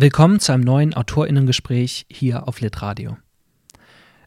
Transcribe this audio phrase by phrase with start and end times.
[0.00, 3.16] Willkommen zu einem neuen Autorinnengespräch hier auf Litradio.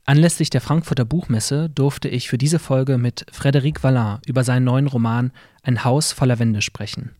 [0.04, 4.88] Anlässlich der Frankfurter Buchmesse durfte ich für diese Folge mit Frédéric Vallin über seinen neuen
[4.88, 5.32] Roman
[5.64, 7.12] Ein Haus voller Wände sprechen.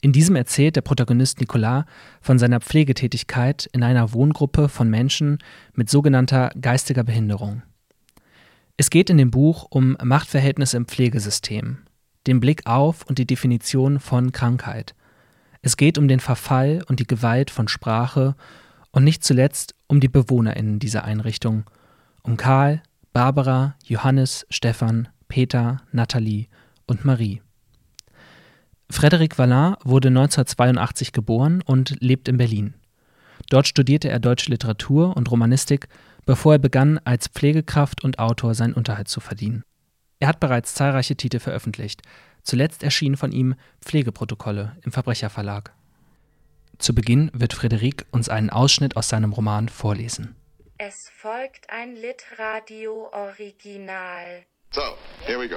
[0.00, 1.86] In diesem erzählt der Protagonist Nicolas
[2.20, 5.38] von seiner Pflegetätigkeit in einer Wohngruppe von Menschen
[5.74, 7.62] mit sogenannter geistiger Behinderung.
[8.76, 11.78] Es geht in dem Buch um Machtverhältnisse im Pflegesystem,
[12.28, 14.94] den Blick auf und die Definition von Krankheit–
[15.66, 18.36] es geht um den Verfall und die Gewalt von Sprache
[18.92, 21.64] und nicht zuletzt um die BewohnerInnen dieser Einrichtung,
[22.22, 26.46] um Karl, Barbara, Johannes, Stefan, Peter, Nathalie
[26.86, 27.42] und Marie.
[28.92, 32.74] Frédéric Vallin wurde 1982 geboren und lebt in Berlin.
[33.50, 35.88] Dort studierte er deutsche Literatur und Romanistik,
[36.26, 39.64] bevor er begann, als Pflegekraft und Autor seinen Unterhalt zu verdienen.
[40.20, 42.02] Er hat bereits zahlreiche Titel veröffentlicht,
[42.46, 45.72] Zuletzt erschienen von ihm Pflegeprotokolle im Verbrecherverlag.
[46.78, 50.36] Zu Beginn wird Frederik uns einen Ausschnitt aus seinem Roman vorlesen.
[50.78, 54.44] Es folgt ein Litradio-Original.
[54.70, 54.80] So,
[55.24, 55.56] here we go.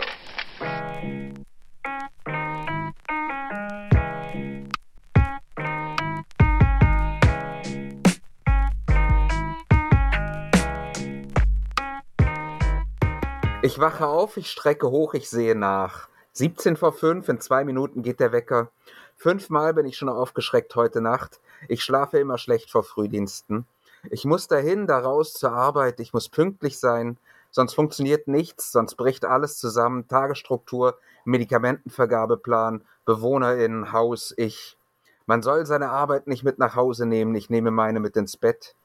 [13.62, 16.09] Ich wache auf, ich strecke hoch, ich sehe nach.
[16.34, 18.70] 17 vor 5, in zwei Minuten geht der Wecker.
[19.16, 21.40] Fünfmal bin ich schon aufgeschreckt heute Nacht.
[21.68, 23.66] Ich schlafe immer schlecht vor Frühdiensten.
[24.10, 26.00] Ich muss dahin, da raus zur Arbeit.
[26.00, 27.18] Ich muss pünktlich sein.
[27.52, 30.08] Sonst funktioniert nichts, sonst bricht alles zusammen.
[30.08, 34.78] Tagesstruktur, Medikamentenvergabeplan, BewohnerInnen, Haus, ich.
[35.26, 37.36] Man soll seine Arbeit nicht mit nach Hause nehmen.
[37.36, 38.76] Ich nehme meine mit ins Bett.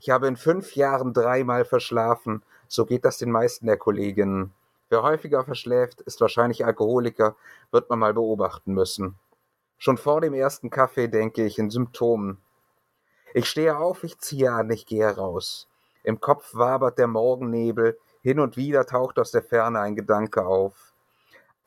[0.00, 2.42] Ich habe in fünf Jahren dreimal verschlafen.
[2.66, 4.52] So geht das den meisten der Kolleginnen.
[4.90, 7.36] Wer häufiger verschläft, ist wahrscheinlich Alkoholiker,
[7.70, 9.16] wird man mal beobachten müssen.
[9.76, 12.38] Schon vor dem ersten Kaffee denke ich in Symptomen.
[13.34, 15.68] Ich stehe auf, ich ziehe an, ich gehe raus.
[16.02, 20.94] Im Kopf wabert der Morgennebel, hin und wieder taucht aus der Ferne ein Gedanke auf.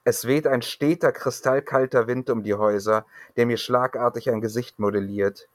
[0.03, 3.05] Es weht ein steter, kristallkalter Wind um die Häuser,
[3.37, 5.47] der mir schlagartig ein Gesicht modelliert.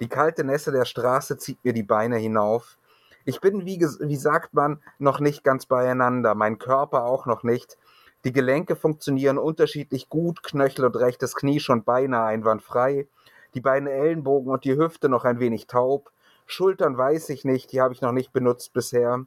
[0.00, 2.76] Die kalte Nässe der Straße zieht mir die Beine hinauf.
[3.24, 7.78] Ich bin, wie, wie sagt man, noch nicht ganz beieinander, mein Körper auch noch nicht.
[8.24, 13.06] Die Gelenke funktionieren unterschiedlich gut, Knöchel und rechtes Knie schon beinahe einwandfrei,
[13.54, 16.12] die beiden Ellenbogen und die Hüfte noch ein wenig taub,
[16.46, 19.24] Schultern weiß ich nicht, die habe ich noch nicht benutzt bisher.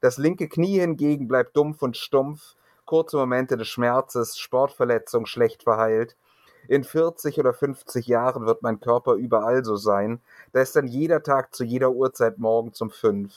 [0.00, 6.16] Das linke Knie hingegen bleibt dumpf und stumpf, kurze Momente des Schmerzes, Sportverletzung schlecht verheilt,
[6.68, 10.20] in 40 oder 50 Jahren wird mein Körper überall so sein.
[10.52, 13.32] Da ist dann jeder Tag zu jeder Uhrzeit morgen um fünf.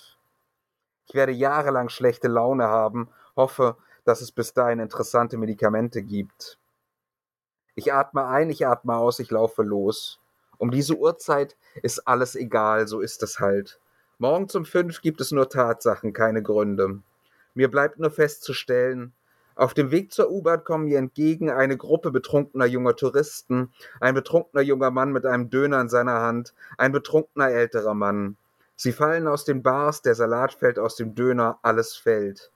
[1.08, 6.60] Ich werde jahrelang schlechte Laune haben, hoffe, dass es bis dahin interessante Medikamente gibt.
[7.76, 10.20] Ich atme ein, ich atme aus, ich laufe los.
[10.58, 13.80] Um diese Uhrzeit ist alles egal, so ist es halt.
[14.20, 17.02] Morgen um fünf gibt es nur Tatsachen, keine Gründe.
[17.54, 19.14] Mir bleibt nur festzustellen,
[19.56, 24.62] auf dem Weg zur U-Bahn kommen mir entgegen eine Gruppe betrunkener junger Touristen, ein betrunkener
[24.62, 28.38] junger Mann mit einem Döner in seiner Hand, ein betrunkener älterer Mann.
[28.76, 32.52] Sie fallen aus den Bars, der Salat fällt aus dem Döner, alles fällt.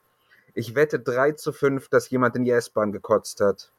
[0.54, 3.72] Ich wette drei zu fünf, dass jemand in die S-Bahn gekotzt hat.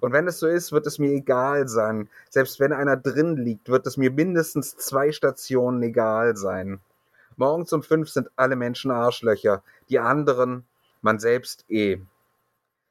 [0.00, 2.08] Und wenn es so ist, wird es mir egal sein.
[2.30, 6.80] Selbst wenn einer drin liegt, wird es mir mindestens zwei Stationen egal sein.
[7.36, 10.64] Morgens um fünf sind alle Menschen Arschlöcher, die anderen,
[11.02, 12.00] man selbst eh.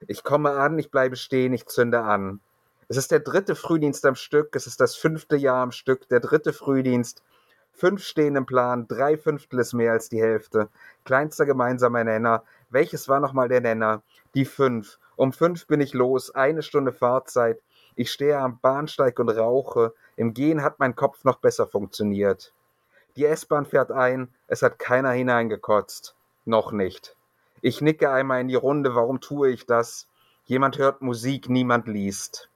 [0.08, 2.40] Ich komme an, ich bleibe stehen, ich zünde an.
[2.88, 6.20] Es ist der dritte Frühdienst am Stück, es ist das fünfte Jahr am Stück, der
[6.20, 7.24] dritte Frühdienst.
[7.72, 10.70] Fünf stehen im Plan, drei Fünftel ist mehr als die Hälfte.
[11.06, 12.44] Kleinster gemeinsamer Nenner.
[12.70, 14.04] Welches war nochmal der Nenner?
[14.36, 15.00] Die fünf.
[15.16, 17.62] Um fünf bin ich los, eine Stunde Fahrzeit.
[17.96, 19.94] Ich stehe am Bahnsteig und rauche.
[20.16, 22.54] Im Gehen hat mein Kopf noch besser funktioniert.
[23.16, 26.16] Die S-Bahn fährt ein, es hat keiner hineingekotzt.
[26.46, 27.16] Noch nicht.
[27.66, 30.10] Ich nicke einmal in die Runde, warum tue ich das?
[30.44, 32.50] Jemand hört Musik, niemand liest.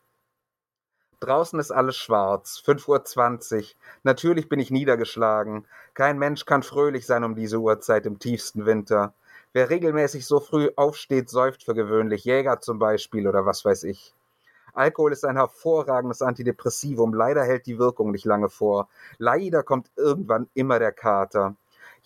[1.22, 3.66] Draußen ist alles schwarz, 5.20 Uhr.
[4.04, 5.66] Natürlich bin ich niedergeschlagen.
[5.94, 9.14] Kein Mensch kann fröhlich sein um diese Uhrzeit im tiefsten Winter.
[9.54, 12.26] Wer regelmäßig so früh aufsteht, säuft für gewöhnlich.
[12.26, 14.14] Jäger zum Beispiel oder was weiß ich.
[14.74, 17.14] Alkohol ist ein hervorragendes Antidepressivum.
[17.14, 18.90] Leider hält die Wirkung nicht lange vor.
[19.20, 21.56] Leider kommt irgendwann immer der Kater.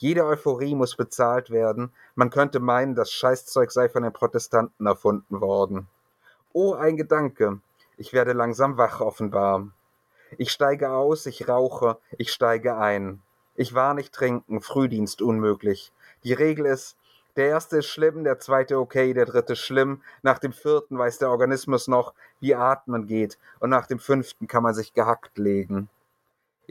[0.01, 1.93] Jede Euphorie muss bezahlt werden.
[2.15, 5.87] Man könnte meinen, das Scheißzeug sei von den Protestanten erfunden worden.
[6.53, 7.61] Oh, ein Gedanke.
[7.97, 9.67] Ich werde langsam wach offenbar.
[10.39, 13.21] Ich steige aus, ich rauche, ich steige ein.
[13.53, 15.93] Ich war nicht trinken, Frühdienst unmöglich.
[16.23, 16.97] Die Regel ist,
[17.35, 20.01] der erste ist schlimm, der zweite okay, der dritte schlimm.
[20.23, 24.63] Nach dem vierten weiß der Organismus noch, wie atmen geht, und nach dem fünften kann
[24.63, 25.89] man sich gehackt legen.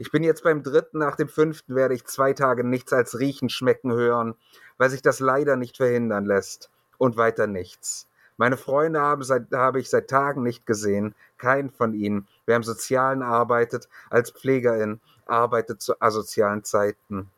[0.01, 3.49] Ich bin jetzt beim dritten, nach dem fünften werde ich zwei Tage nichts als riechen,
[3.49, 4.33] schmecken, hören,
[4.79, 6.71] weil sich das leider nicht verhindern lässt.
[6.97, 8.07] Und weiter nichts.
[8.35, 12.27] Meine Freunde haben, seit, habe ich seit Tagen nicht gesehen, keinen von ihnen.
[12.47, 17.29] Wer im Sozialen arbeitet, als Pflegerin, arbeitet zu asozialen Zeiten.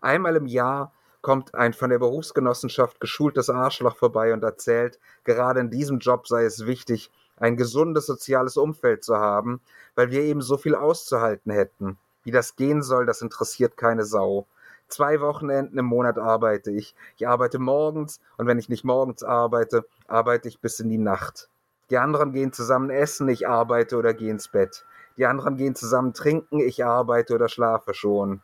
[0.00, 5.68] Einmal im Jahr kommt ein von der Berufsgenossenschaft geschultes Arschloch vorbei und erzählt, gerade in
[5.68, 9.60] diesem Job sei es wichtig, ein gesundes soziales Umfeld zu haben,
[9.96, 11.98] weil wir eben so viel auszuhalten hätten.
[12.22, 14.46] Wie das gehen soll, das interessiert keine Sau.
[14.88, 16.94] Zwei Wochenenden im Monat arbeite ich.
[17.16, 21.48] Ich arbeite morgens und wenn ich nicht morgens arbeite, arbeite ich bis in die Nacht.
[21.90, 24.84] Die anderen gehen zusammen essen, ich arbeite oder gehe ins Bett.
[25.16, 28.42] Die anderen gehen zusammen trinken, ich arbeite oder schlafe schon.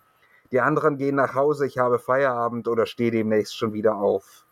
[0.53, 4.47] Die anderen gehen nach Hause, ich habe Feierabend oder stehe demnächst schon wieder auf.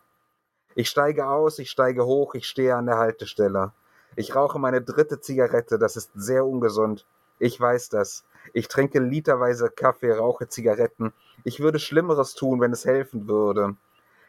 [0.75, 3.71] Ich steige aus, ich steige hoch, ich stehe an der Haltestelle.
[4.15, 7.05] Ich rauche meine dritte Zigarette, das ist sehr ungesund.
[7.39, 8.23] Ich weiß das.
[8.53, 11.13] Ich trinke literweise Kaffee, rauche Zigaretten.
[11.43, 13.75] Ich würde Schlimmeres tun, wenn es helfen würde.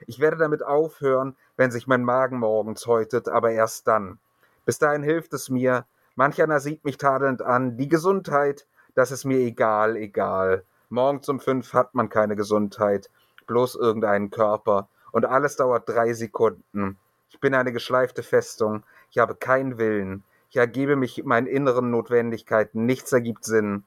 [0.06, 4.18] Ich werde damit aufhören, wenn sich mein Magen morgens häutet, aber erst dann.
[4.64, 5.86] Bis dahin hilft es mir.
[6.16, 7.76] Manch einer sieht mich tadelnd an.
[7.76, 10.64] Die Gesundheit, das ist mir egal, egal.
[10.88, 13.10] Morgens um fünf hat man keine Gesundheit,
[13.46, 14.88] bloß irgendeinen Körper.
[15.12, 16.98] Und alles dauert drei Sekunden.
[17.30, 18.82] Ich bin eine geschleifte Festung.
[19.10, 20.24] Ich habe keinen Willen.
[20.50, 22.86] Ich ergebe mich meinen inneren Notwendigkeiten.
[22.86, 23.84] Nichts ergibt Sinn.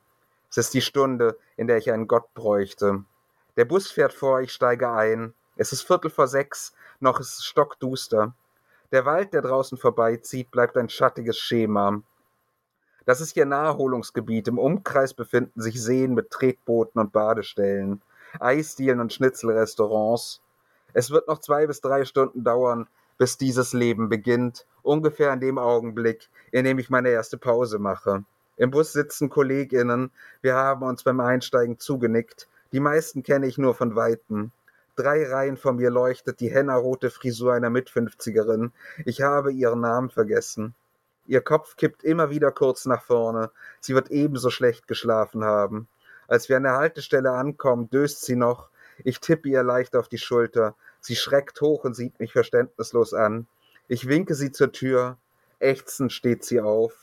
[0.50, 3.04] Es ist die Stunde, in der ich einen Gott bräuchte.
[3.56, 5.34] Der Bus fährt vor, ich steige ein.
[5.56, 8.34] Es ist Viertel vor sechs, noch ist es stockduster.
[8.92, 12.02] Der Wald, der draußen vorbeizieht, bleibt ein schattiges Schema.
[13.06, 14.48] Das ist hier Naherholungsgebiet.
[14.48, 18.02] Im Umkreis befinden sich Seen mit Tretbooten und Badestellen,
[18.40, 20.42] Eisdielen und Schnitzelrestaurants.
[20.94, 22.88] Es wird noch zwei bis drei Stunden dauern,
[23.20, 28.24] bis dieses Leben beginnt, ungefähr in dem Augenblick, in dem ich meine erste Pause mache.
[28.58, 30.10] Im Bus sitzen KollegInnen,
[30.42, 32.48] wir haben uns beim Einsteigen zugenickt.
[32.72, 34.52] Die meisten kenne ich nur von Weitem.
[34.96, 38.72] Drei Reihen von mir leuchtet die hennarote Frisur einer Mitfünfzigerin.
[39.06, 40.74] Ich habe ihren Namen vergessen.
[41.28, 43.52] Ihr Kopf kippt immer wieder kurz nach vorne.
[43.80, 45.88] Sie wird ebenso schlecht geschlafen haben.
[46.28, 48.70] Als wir an der Haltestelle ankommen, döst sie noch.
[49.04, 50.76] Ich tippe ihr leicht auf die Schulter.
[51.02, 53.48] Sie schreckt hoch und sieht mich verständnislos an.
[53.88, 55.18] Ich winke sie zur Tür.
[55.60, 56.94] Ächzend steht sie auf.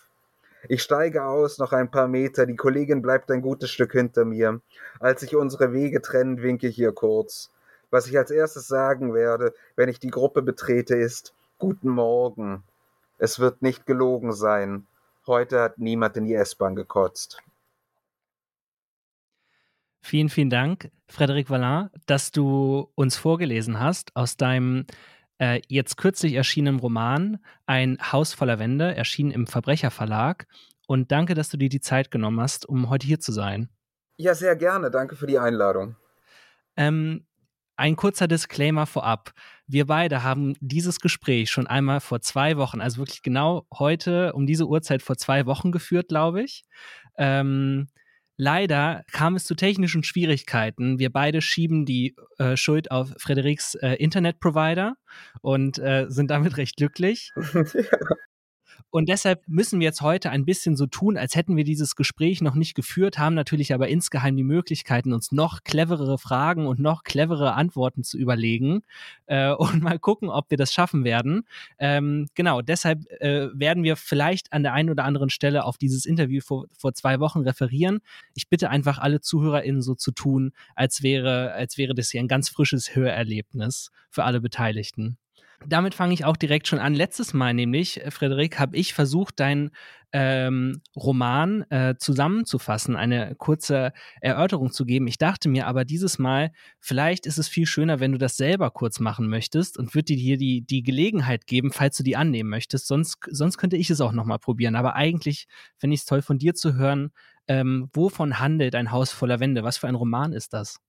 [0.69, 2.46] Ich steige aus, noch ein paar Meter.
[2.46, 4.60] Die Kollegin bleibt ein gutes Stück hinter mir.
[4.98, 7.50] Als sich unsere Wege trennen, winke ich ihr kurz.
[7.90, 12.62] Was ich als erstes sagen werde, wenn ich die Gruppe betrete, ist Guten Morgen.
[13.19, 14.87] Es wird nicht gelogen sein.
[15.26, 17.42] Heute hat niemand in die S-Bahn gekotzt.
[20.06, 24.87] Vielen, vielen Dank, Frederic Vallin, dass du uns vorgelesen hast aus deinem
[25.38, 30.47] äh, jetzt kürzlich erschienenen Roman Ein Haus voller Wände, erschienen im Verbrecherverlag.
[30.87, 33.69] Und danke, dass du dir die Zeit genommen hast, um heute hier zu sein.
[34.17, 34.93] Ja, sehr gerne.
[34.93, 35.97] Danke für die Einladung.
[36.76, 37.26] Ähm,
[37.75, 39.32] ein kurzer Disclaimer vorab.
[39.67, 44.47] Wir beide haben dieses Gespräch schon einmal vor zwei Wochen, also wirklich genau heute um
[44.47, 46.62] diese Uhrzeit vor zwei Wochen geführt, glaube ich.
[47.19, 47.88] Ähm,
[48.37, 50.99] leider kam es zu technischen Schwierigkeiten.
[50.99, 54.97] Wir beide schieben die äh, Schuld auf Frederiks äh, Internetprovider
[55.41, 57.33] und äh, sind damit recht glücklich.
[57.55, 57.62] ja.
[58.90, 62.40] Und deshalb müssen wir jetzt heute ein bisschen so tun, als hätten wir dieses Gespräch
[62.40, 67.02] noch nicht geführt, haben natürlich aber insgeheim die Möglichkeiten, uns noch cleverere Fragen und noch
[67.04, 68.83] cleverere Antworten zu überlegen
[69.26, 71.42] äh, und mal gucken, ob wir das schaffen werden.
[71.78, 76.06] Ähm, genau, deshalb äh, werden wir vielleicht an der einen oder anderen Stelle auf dieses
[76.06, 78.00] Interview vor, vor zwei Wochen referieren.
[78.35, 82.28] Ich bitte einfach alle ZuhörerInnen so zu tun, als wäre, als wäre das hier ein
[82.28, 85.18] ganz frisches Hörerlebnis für alle Beteiligten.
[85.64, 86.94] Damit fange ich auch direkt schon an.
[86.94, 89.70] Letztes Mal nämlich, äh, Frederik, habe ich versucht, deinen
[90.12, 95.06] ähm, Roman äh, zusammenzufassen, eine kurze Erörterung zu geben.
[95.08, 98.70] Ich dachte mir aber dieses Mal, vielleicht ist es viel schöner, wenn du das selber
[98.70, 102.50] kurz machen möchtest und würde dir hier die, die Gelegenheit geben, falls du die annehmen
[102.50, 102.86] möchtest.
[102.86, 104.76] Sonst, sonst könnte ich es auch nochmal probieren.
[104.76, 105.46] Aber eigentlich
[105.78, 107.10] finde ich es toll von dir zu hören,
[107.48, 109.64] ähm, wovon handelt ein Haus voller Wände?
[109.64, 110.80] Was für ein Roman ist das?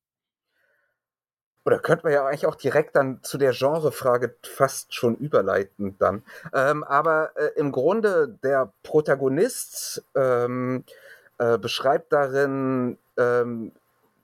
[1.67, 6.23] Oder könnte man ja eigentlich auch direkt dann zu der Genrefrage fast schon überleiten dann.
[6.53, 10.85] Ähm, aber äh, im Grunde der Protagonist ähm,
[11.39, 13.73] äh, beschreibt darin ähm,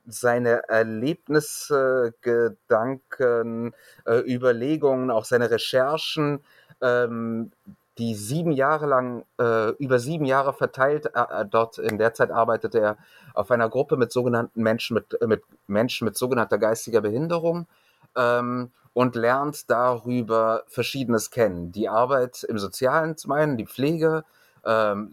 [0.07, 3.73] seine Erlebnisse, Gedanken,
[4.05, 6.45] äh, Überlegungen, auch seine Recherchen,
[6.81, 7.51] ähm,
[7.97, 12.31] die sieben Jahre lang, äh, über sieben Jahre verteilt, äh, äh, dort in der Zeit
[12.31, 12.97] arbeitete er
[13.33, 17.67] auf einer Gruppe mit sogenannten Menschen mit, äh, mit Menschen mit sogenannter geistiger Behinderung
[18.15, 21.71] ähm, und lernt darüber Verschiedenes kennen.
[21.71, 24.23] Die Arbeit im Sozialen zum einen, die Pflege,
[24.65, 25.11] ähm,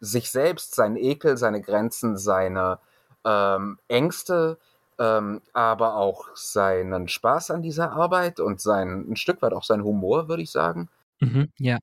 [0.00, 2.78] sich selbst, seinen Ekel, seine Grenzen, seine
[3.24, 4.58] ähm, Ängste,
[4.98, 9.82] ähm, aber auch seinen Spaß an dieser Arbeit und sein, ein Stück weit auch sein
[9.82, 10.88] Humor, würde ich sagen.
[11.20, 11.78] Mhm, ja.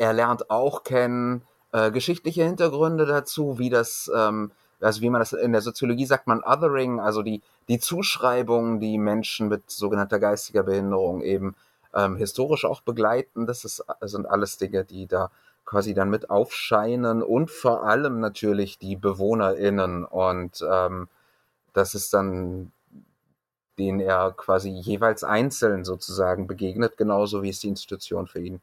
[0.00, 1.42] Er lernt auch kennen
[1.72, 6.26] äh, geschichtliche Hintergründe dazu, wie das, ähm, also wie man das in der Soziologie sagt,
[6.26, 11.54] man Othering, also die, die Zuschreibungen, die Menschen mit sogenannter geistiger Behinderung eben
[11.94, 13.46] ähm, historisch auch begleiten.
[13.46, 15.30] Das ist, sind alles Dinge, die da
[15.66, 21.08] quasi dann mit aufscheinen und vor allem natürlich die BewohnerInnen und ähm,
[21.74, 22.72] das ist dann
[23.78, 28.62] denen er quasi jeweils einzeln sozusagen begegnet, genauso wie es die Institution für ihn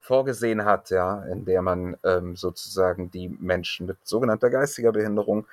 [0.00, 5.46] vorgesehen hat, ja, in der man ähm, sozusagen die Menschen mit sogenannter geistiger Behinderung,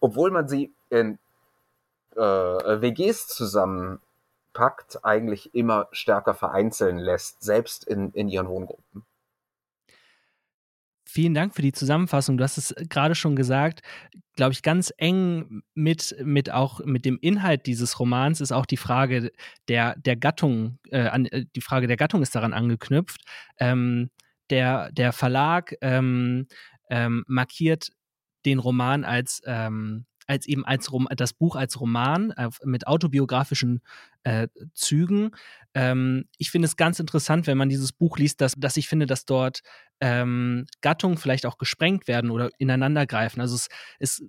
[0.00, 1.18] obwohl man sie in
[2.16, 9.04] äh, WGs zusammenpackt, eigentlich immer stärker vereinzeln lässt, selbst in, in ihren Wohngruppen.
[11.10, 12.36] Vielen Dank für die Zusammenfassung.
[12.36, 13.80] Du hast es gerade schon gesagt,
[14.36, 18.76] glaube ich, ganz eng mit, mit auch mit dem Inhalt dieses Romans ist auch die
[18.76, 19.32] Frage
[19.68, 23.22] der, der Gattung, äh, an, äh, die Frage der Gattung ist daran angeknüpft.
[23.58, 24.10] Ähm,
[24.50, 26.46] der, der Verlag ähm,
[26.90, 27.88] ähm, markiert
[28.44, 33.80] den Roman als ähm, als eben als Rom das Buch als Roman äh, mit autobiografischen
[34.22, 35.30] äh, Zügen.
[35.74, 39.06] Ähm, ich finde es ganz interessant, wenn man dieses Buch liest, dass, dass ich finde,
[39.06, 39.62] dass dort
[40.00, 43.40] ähm, Gattungen vielleicht auch gesprengt werden oder ineinandergreifen.
[43.40, 43.68] Also es
[43.98, 44.24] ist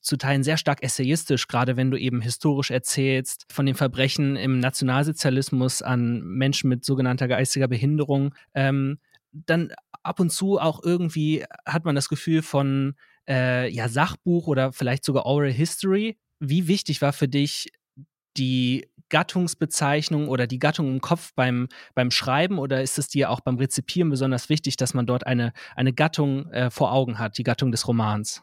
[0.00, 4.58] zu Teilen sehr stark essayistisch, gerade wenn du eben historisch erzählst von den Verbrechen im
[4.58, 8.34] Nationalsozialismus an Menschen mit sogenannter geistiger Behinderung.
[8.54, 8.98] Ähm,
[9.32, 12.94] dann ab und zu auch irgendwie hat man das Gefühl von
[13.28, 16.18] äh, ja, Sachbuch oder vielleicht sogar Oral History.
[16.40, 17.72] Wie wichtig war für dich
[18.36, 23.40] die Gattungsbezeichnung oder die Gattung im Kopf beim, beim Schreiben oder ist es dir auch
[23.40, 27.44] beim Rezipieren besonders wichtig, dass man dort eine, eine Gattung äh, vor Augen hat, die
[27.44, 28.42] Gattung des Romans?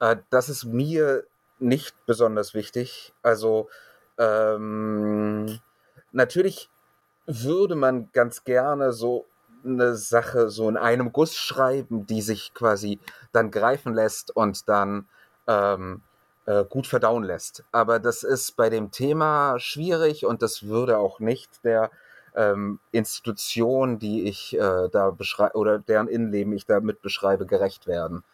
[0.00, 1.24] Äh, das ist mir
[1.58, 3.12] nicht besonders wichtig.
[3.22, 3.68] Also
[4.18, 5.58] ähm,
[6.12, 6.68] natürlich
[7.26, 9.26] würde man ganz gerne so
[9.64, 12.98] eine Sache so in einem Guss schreiben, die sich quasi
[13.32, 15.08] dann greifen lässt und dann
[15.46, 16.02] ähm,
[16.46, 17.64] äh, gut verdauen lässt.
[17.72, 21.90] Aber das ist bei dem Thema schwierig und das würde auch nicht der
[22.34, 28.24] ähm, Institution, die ich äh, da beschreibe oder deren Innenleben ich damit beschreibe, gerecht werden.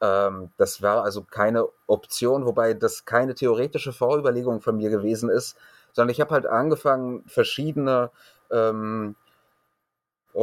[0.00, 5.56] Ähm, das war also keine Option, wobei das keine theoretische Vorüberlegung von mir gewesen ist,
[5.92, 8.10] sondern ich habe halt angefangen, verschiedene
[8.50, 9.16] ähm,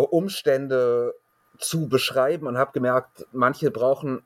[0.03, 1.15] Umstände
[1.59, 4.23] zu beschreiben und habe gemerkt, manche brauchen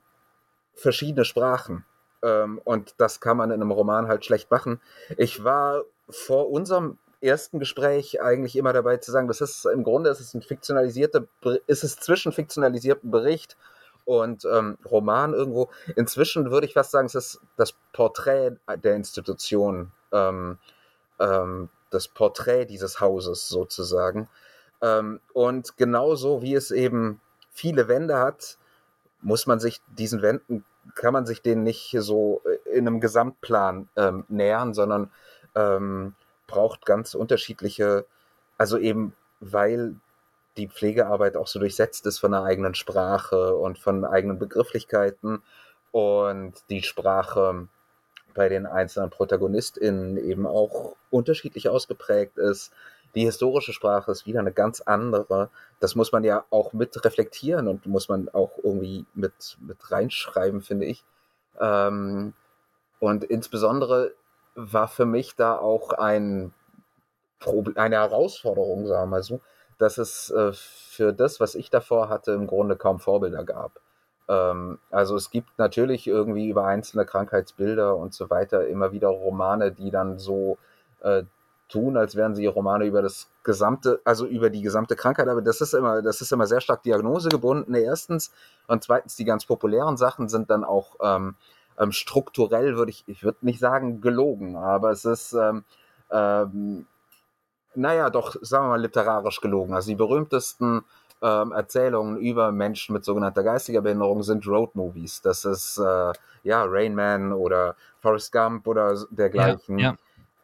[0.73, 1.85] verschiedene Sprachen.
[2.23, 4.81] Ähm, und das kann man in einem Roman halt schlecht machen.
[5.17, 10.09] Ich war vor unserem ersten Gespräch eigentlich immer dabei zu sagen, das ist im Grunde
[10.09, 11.25] ist es ein fiktionalisierter,
[11.67, 13.57] ist es zwischen fiktionalisiertem Bericht
[14.05, 15.69] und ähm, Roman irgendwo.
[15.95, 20.57] Inzwischen würde ich fast sagen, es ist das Porträt der Institution, ähm,
[21.19, 24.29] ähm, das Porträt dieses Hauses sozusagen.
[24.81, 27.21] Ähm, und genauso wie es eben
[27.51, 28.57] viele Wände hat,
[29.21, 30.63] muss man sich diesen Wänden,
[30.95, 35.11] kann man sich denen nicht so äh, in einem Gesamtplan ähm, nähern, sondern
[35.55, 36.15] ähm,
[36.47, 38.05] braucht ganz unterschiedliche,
[38.57, 39.95] also eben weil
[40.57, 45.41] die Pflegearbeit auch so durchsetzt ist von einer eigenen Sprache und von eigenen Begrifflichkeiten
[45.91, 47.67] und die Sprache
[48.33, 52.71] bei den einzelnen ProtagonistInnen eben auch unterschiedlich ausgeprägt ist
[53.15, 55.49] die historische Sprache ist wieder eine ganz andere.
[55.79, 60.61] Das muss man ja auch mit reflektieren und muss man auch irgendwie mit, mit reinschreiben,
[60.61, 61.03] finde ich.
[61.59, 62.33] Ähm,
[62.99, 64.13] und insbesondere
[64.55, 66.53] war für mich da auch ein
[67.75, 69.39] eine Herausforderung, sagen wir mal so,
[69.77, 73.79] dass es äh, für das, was ich davor hatte, im Grunde kaum Vorbilder gab.
[74.27, 79.71] Ähm, also es gibt natürlich irgendwie über einzelne Krankheitsbilder und so weiter immer wieder Romane,
[79.71, 80.57] die dann so
[81.01, 81.23] äh,
[81.69, 85.61] tun, als wären sie Romane über das gesamte, also über die gesamte Krankheit, aber das
[85.61, 88.31] ist immer, das ist immer sehr stark diagnosegebunden, erstens.
[88.67, 91.35] Und zweitens, die ganz populären Sachen sind dann auch ähm,
[91.77, 95.63] ähm, strukturell, würde ich, ich würde nicht sagen gelogen, aber es ist, ähm,
[96.11, 96.85] ähm,
[97.75, 99.73] naja, doch, sagen wir mal, literarisch gelogen.
[99.73, 100.83] Also die berühmtesten
[101.21, 105.21] ähm, Erzählungen über Menschen mit sogenannter geistiger Behinderung sind Roadmovies.
[105.21, 109.77] Das ist, äh, ja, Rain Man oder Forrest Gump oder dergleichen.
[109.77, 109.95] Ja,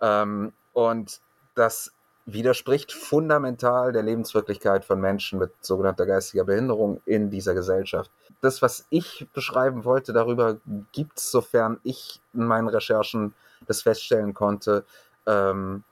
[0.01, 0.21] ja.
[0.21, 1.21] Ähm, und
[1.55, 1.93] das
[2.25, 8.11] widerspricht fundamental der Lebenswirklichkeit von Menschen mit sogenannter geistiger Behinderung in dieser Gesellschaft.
[8.41, 10.57] Das, was ich beschreiben wollte, darüber
[10.91, 13.33] gibt es, sofern ich in meinen Recherchen
[13.67, 14.85] das feststellen konnte,
[15.25, 15.83] ähm,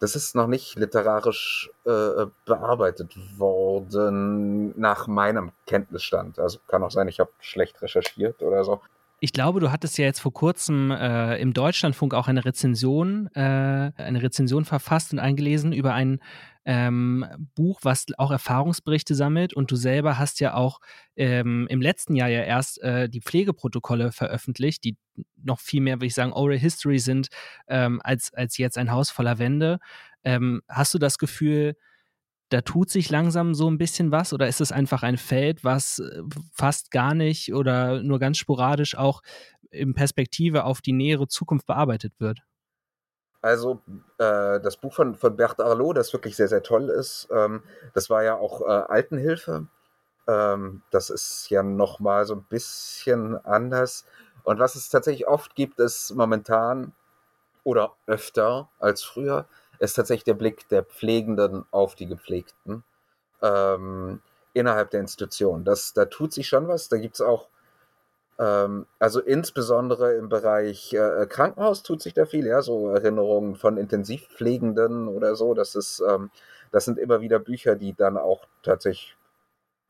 [0.00, 6.40] das ist noch nicht literarisch äh, bearbeitet worden nach meinem Kenntnisstand.
[6.40, 8.80] Also kann auch sein, ich habe schlecht recherchiert oder so.
[9.24, 13.92] Ich glaube, du hattest ja jetzt vor kurzem äh, im Deutschlandfunk auch eine Rezension, äh,
[13.96, 16.18] eine Rezension verfasst und eingelesen über ein
[16.64, 17.24] ähm,
[17.54, 19.54] Buch, was auch Erfahrungsberichte sammelt.
[19.54, 20.80] Und du selber hast ja auch
[21.14, 24.96] ähm, im letzten Jahr ja erst äh, die Pflegeprotokolle veröffentlicht, die
[25.36, 27.28] noch viel mehr, würde ich sagen, Oral History sind,
[27.68, 29.78] ähm, als, als jetzt ein Haus voller Wände.
[30.24, 31.76] Ähm, hast du das Gefühl,
[32.52, 35.98] da tut sich langsam so ein bisschen was oder ist es einfach ein Feld, was
[35.98, 39.22] äh, fast gar nicht oder nur ganz sporadisch auch
[39.70, 42.40] in Perspektive auf die nähere Zukunft bearbeitet wird?
[43.40, 43.80] Also
[44.18, 47.62] äh, das Buch von, von Bert Arlot, das wirklich sehr, sehr toll ist, ähm,
[47.94, 49.66] das war ja auch äh, Altenhilfe.
[50.28, 54.06] Ähm, das ist ja nochmal so ein bisschen anders.
[54.44, 56.92] Und was es tatsächlich oft gibt, ist momentan
[57.64, 59.46] oder öfter als früher,
[59.82, 62.84] ist tatsächlich der Blick der Pflegenden auf die Gepflegten
[63.42, 64.20] ähm,
[64.52, 65.64] innerhalb der Institution.
[65.64, 66.88] Das, da tut sich schon was.
[66.88, 67.48] Da gibt es auch,
[68.38, 73.76] ähm, also insbesondere im Bereich äh, Krankenhaus tut sich da viel, ja, so Erinnerungen von
[73.76, 75.52] Intensivpflegenden oder so.
[75.52, 76.30] Das ist, ähm,
[76.70, 79.16] das sind immer wieder Bücher, die dann auch tatsächlich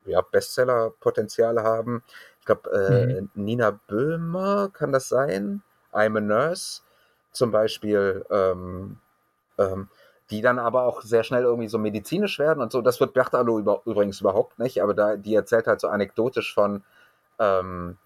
[0.05, 2.03] ja, Bestseller-Potenzial haben.
[2.39, 3.29] Ich glaube, äh, mhm.
[3.35, 5.61] Nina Böhmer kann das sein.
[5.91, 6.81] I'm a Nurse
[7.31, 8.25] zum Beispiel.
[8.31, 8.97] Ähm,
[9.57, 9.89] ähm,
[10.29, 12.81] die dann aber auch sehr schnell irgendwie so medizinisch werden und so.
[12.81, 16.83] Das wird Bertalo über, übrigens überhaupt nicht, aber da, die erzählt halt so anekdotisch von,
[17.39, 17.97] ähm,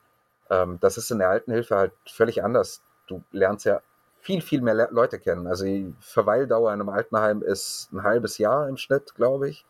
[0.50, 2.82] ähm, das ist in der Altenhilfe halt völlig anders.
[3.08, 3.82] Du lernst ja
[4.20, 5.48] viel, viel mehr Le Leute kennen.
[5.48, 9.66] Also die Verweildauer in einem Altenheim ist ein halbes Jahr im Schnitt, glaube ich.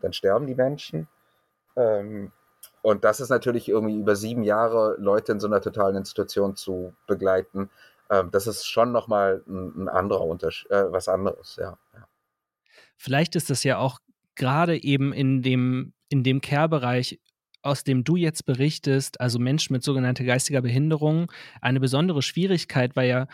[0.00, 1.08] Dann sterben die Menschen.
[1.76, 2.32] Ähm,
[2.82, 6.92] und das ist natürlich irgendwie über sieben Jahre Leute in so einer totalen Institution zu
[7.06, 7.70] begleiten
[8.12, 11.78] ähm, das ist schon nochmal ein, ein anderer Unterschied, äh, was anderes, ja.
[12.96, 13.98] Vielleicht ist das ja auch
[14.36, 17.20] gerade eben in dem, in dem Care-Bereich,
[17.62, 23.08] aus dem du jetzt berichtest, also Menschen mit sogenannter geistiger Behinderung, eine besondere Schwierigkeit, weil
[23.08, 23.26] ja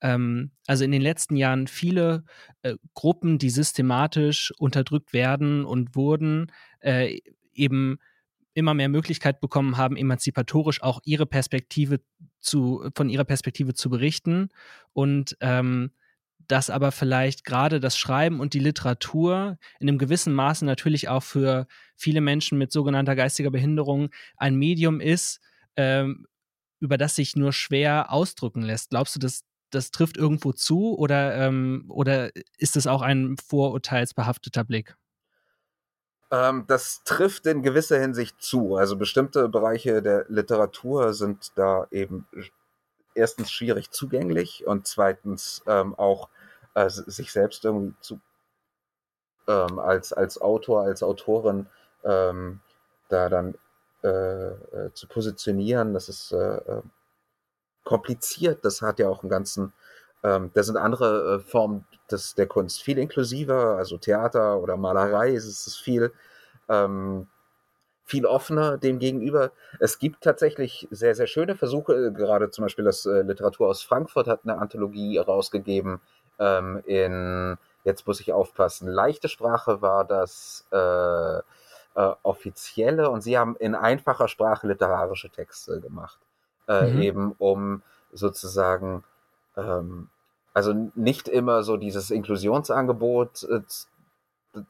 [0.00, 2.24] ähm, also in den letzten Jahren viele
[2.62, 7.20] äh, Gruppen, die systematisch unterdrückt werden und wurden, äh,
[7.54, 7.98] eben
[8.56, 12.00] immer mehr Möglichkeit bekommen haben, emanzipatorisch auch ihre Perspektive
[12.40, 14.48] zu, von ihrer Perspektive zu berichten
[14.94, 15.90] und ähm,
[16.48, 21.22] dass aber vielleicht gerade das Schreiben und die Literatur in einem gewissen Maße natürlich auch
[21.22, 21.66] für
[21.96, 25.40] viele Menschen mit sogenannter geistiger Behinderung ein Medium ist,
[25.76, 26.26] ähm,
[26.80, 28.90] über das sich nur schwer ausdrücken lässt.
[28.90, 34.64] Glaubst du, dass das trifft irgendwo zu oder, ähm, oder ist es auch ein vorurteilsbehafteter
[34.64, 34.96] Blick?
[36.30, 38.76] Ähm, das trifft in gewisser Hinsicht zu.
[38.76, 42.26] Also bestimmte Bereiche der Literatur sind da eben
[43.14, 46.28] erstens schwierig zugänglich und zweitens ähm, auch
[46.74, 48.20] äh, sich selbst irgendwie zu,
[49.48, 51.66] ähm, als, als Autor, als Autorin
[52.04, 52.60] ähm,
[53.08, 53.54] da dann
[54.02, 55.94] äh, äh, zu positionieren.
[55.94, 56.82] Das ist äh, äh,
[57.84, 58.64] kompliziert.
[58.64, 59.72] Das hat ja auch einen ganzen,
[60.26, 65.30] ähm, da sind andere äh, Formen des, der Kunst viel inklusiver, also Theater oder Malerei
[65.30, 66.12] ist es viel,
[66.68, 67.28] ähm,
[68.04, 69.52] viel offener dem gegenüber.
[69.78, 73.82] Es gibt tatsächlich sehr, sehr schöne Versuche, äh, gerade zum Beispiel das äh, Literatur aus
[73.82, 76.00] Frankfurt hat eine Anthologie rausgegeben
[76.40, 83.38] ähm, in, jetzt muss ich aufpassen, leichte Sprache war das äh, äh, offizielle und sie
[83.38, 86.18] haben in einfacher Sprache literarische Texte gemacht,
[86.66, 87.02] äh, mhm.
[87.02, 89.04] eben um sozusagen
[89.56, 90.10] ähm,
[90.56, 93.60] also nicht immer so dieses Inklusionsangebot äh,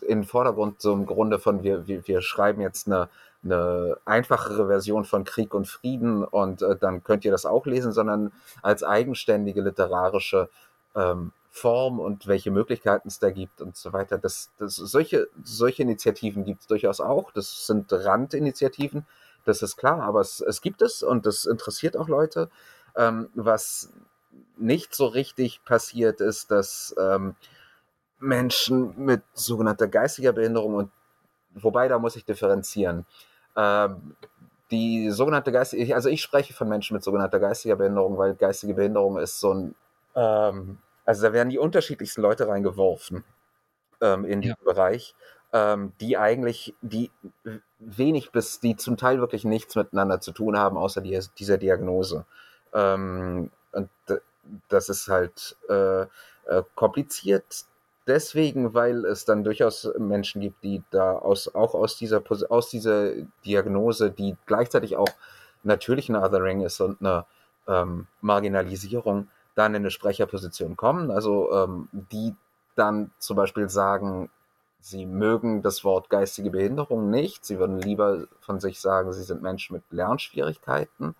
[0.05, 3.09] in Vordergrund im Grunde von wir, wir, wir schreiben jetzt eine,
[3.44, 7.92] eine einfachere Version von Krieg und Frieden und äh, dann könnt ihr das auch lesen,
[7.92, 10.49] sondern als eigenständige literarische
[10.96, 14.18] ähm, Form und welche Möglichkeiten es da gibt und so weiter.
[14.18, 17.31] Das, das, solche, solche Initiativen gibt es durchaus auch.
[17.31, 19.07] Das sind Randinitiativen,
[19.44, 22.51] das ist klar, aber es, es gibt es und das interessiert auch Leute.
[22.96, 23.92] Ähm, was
[24.57, 27.35] nicht so richtig passiert, ist, dass ähm,
[28.19, 30.90] Menschen mit sogenannter geistiger Behinderung und
[31.55, 33.07] wobei da muss ich differenzieren.
[33.57, 34.16] Ähm,
[34.71, 39.19] die sogenannte geistige, also ich spreche von Menschen mit sogenannter geistiger Behinderung, weil geistige Behinderung
[39.19, 39.75] ist so ein,
[40.14, 43.25] ähm, also da werden die unterschiedlichsten Leute reingeworfen
[44.01, 44.55] ähm, in ja.
[44.55, 45.14] diesen Bereich,
[45.53, 47.11] ähm, die eigentlich, die
[47.79, 52.27] wenig bis, die zum Teil wirklich nichts miteinander zu tun haben, außer die, dieser Diagnose.
[52.73, 53.88] Ähm, und
[54.69, 57.67] das ist halt äh, äh, kompliziert
[58.07, 63.13] deswegen, weil es dann durchaus Menschen gibt, die da aus, auch aus dieser, aus dieser
[63.45, 65.09] Diagnose, die gleichzeitig auch
[65.63, 67.27] natürlich ein Othering ist und eine
[67.67, 71.11] ähm, Marginalisierung, dann in eine Sprecherposition kommen.
[71.11, 72.35] Also ähm, die
[72.77, 74.31] dann zum Beispiel sagen,
[74.81, 79.43] sie mögen das Wort geistige Behinderung nicht, sie würden lieber von sich sagen, sie sind
[79.43, 81.17] Menschen mit Lernschwierigkeiten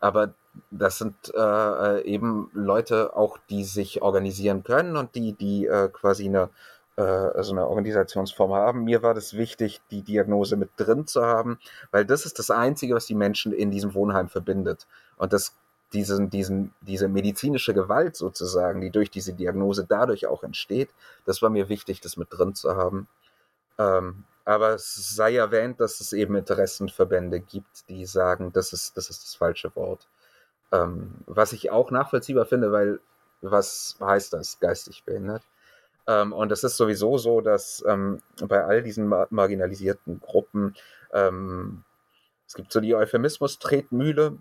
[0.00, 0.34] aber
[0.70, 6.26] das sind äh, eben Leute auch, die sich organisieren können und die, die äh, quasi
[6.26, 6.48] eine,
[6.96, 8.84] äh, so eine Organisationsform haben.
[8.84, 11.58] Mir war das wichtig, die Diagnose mit drin zu haben,
[11.90, 14.86] weil das ist das Einzige, was die Menschen in diesem Wohnheim verbindet.
[15.16, 15.54] Und das
[15.92, 20.90] diesen, diesen, diese medizinische Gewalt sozusagen, die durch diese Diagnose dadurch auch entsteht,
[21.24, 23.06] das war mir wichtig, das mit drin zu haben.
[23.78, 29.10] Ähm, aber es sei erwähnt, dass es eben Interessenverbände gibt, die sagen, das ist das,
[29.10, 30.08] ist das falsche Wort.
[30.72, 33.00] Ähm, was ich auch nachvollziehbar finde, weil
[33.42, 35.42] was heißt das, geistig behindert?
[36.06, 40.74] Ähm, und es ist sowieso so, dass ähm, bei all diesen mar marginalisierten Gruppen
[41.12, 41.84] ähm,
[42.46, 44.38] es gibt so die Euphemismus-Tretmühle,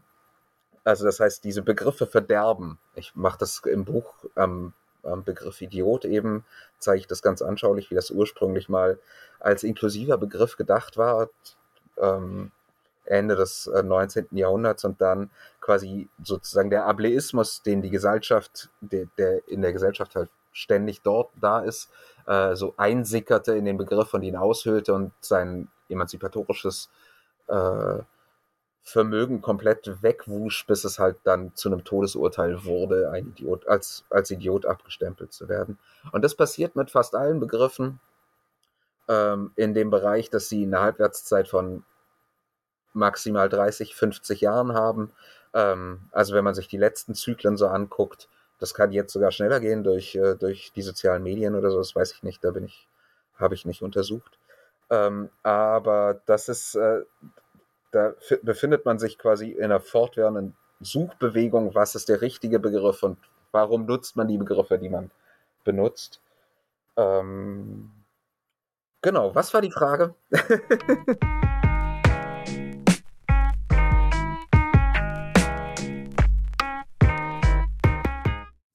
[0.84, 2.78] also das heißt, diese Begriffe verderben.
[2.94, 4.74] Ich mache das im Buch am,
[5.06, 6.46] am Begriff Idiot eben,
[6.80, 9.00] zeige ich das ganz anschaulich, wie das ursprünglich mal
[9.40, 11.30] als inklusiver Begriff gedacht war,
[11.98, 12.52] ähm,
[13.06, 14.28] Ende des äh, 19.
[14.32, 15.30] Jahrhunderts und dann
[15.62, 21.30] quasi sozusagen der Ableismus, den die Gesellschaft, der, der in der Gesellschaft halt ständig dort
[21.40, 21.90] da ist,
[22.26, 26.90] äh, so einsickerte in den Begriff und ihn aushöhlte und sein emanzipatorisches
[27.48, 28.00] äh,
[28.88, 34.30] Vermögen komplett wegwusch, bis es halt dann zu einem Todesurteil wurde, ein Idiot, als, als
[34.30, 35.80] Idiot abgestempelt zu werden.
[36.12, 38.00] Und das passiert mit fast allen Begriffen
[39.08, 41.84] ähm, in dem Bereich, dass sie eine Halbwertszeit von
[42.94, 45.12] maximal 30, 50 Jahren haben.
[45.56, 49.60] Ähm, also wenn man sich die letzten Zyklen so anguckt, das kann jetzt sogar schneller
[49.62, 52.66] gehen durch, äh, durch die sozialen Medien oder so, das weiß ich nicht, da bin
[52.66, 52.88] ich,
[53.36, 54.38] habe ich nicht untersucht.
[54.92, 57.02] Ähm, aber das ist, äh,
[57.96, 63.18] da befindet man sich quasi in einer fortwährenden Suchbewegung, was ist der richtige Begriff und
[63.54, 65.12] warum nutzt man die Begriffe, die man
[65.64, 66.22] benutzt.
[66.98, 67.90] Ähm,
[69.02, 70.14] genau, was war die Frage?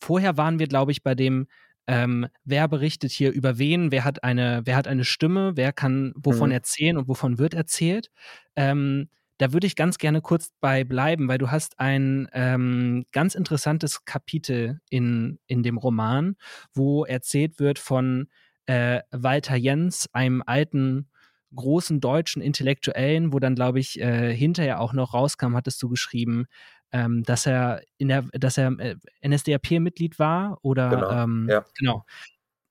[0.02, 1.46] Vorher waren wir, glaube ich, bei dem,
[1.90, 6.12] ähm, wer berichtet hier über wen, wer hat eine, wer hat eine Stimme, wer kann
[6.14, 6.54] wovon mhm.
[6.54, 8.12] erzählen und wovon wird erzählt.
[8.54, 13.34] Ähm, da würde ich ganz gerne kurz bei bleiben, weil du hast ein ähm, ganz
[13.34, 16.36] interessantes Kapitel in, in dem Roman,
[16.74, 18.28] wo erzählt wird von
[18.66, 21.08] äh, Walter Jens, einem alten
[21.52, 26.46] großen deutschen Intellektuellen, wo dann, glaube ich, äh, hinterher auch noch rauskam, hattest du geschrieben,
[26.92, 31.64] ähm, dass er in der, dass er äh, NSDAP-Mitglied war oder genau, ähm, ja.
[31.78, 32.04] genau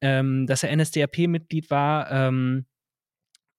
[0.01, 2.65] ähm, dass er NSDAP-Mitglied war, ähm,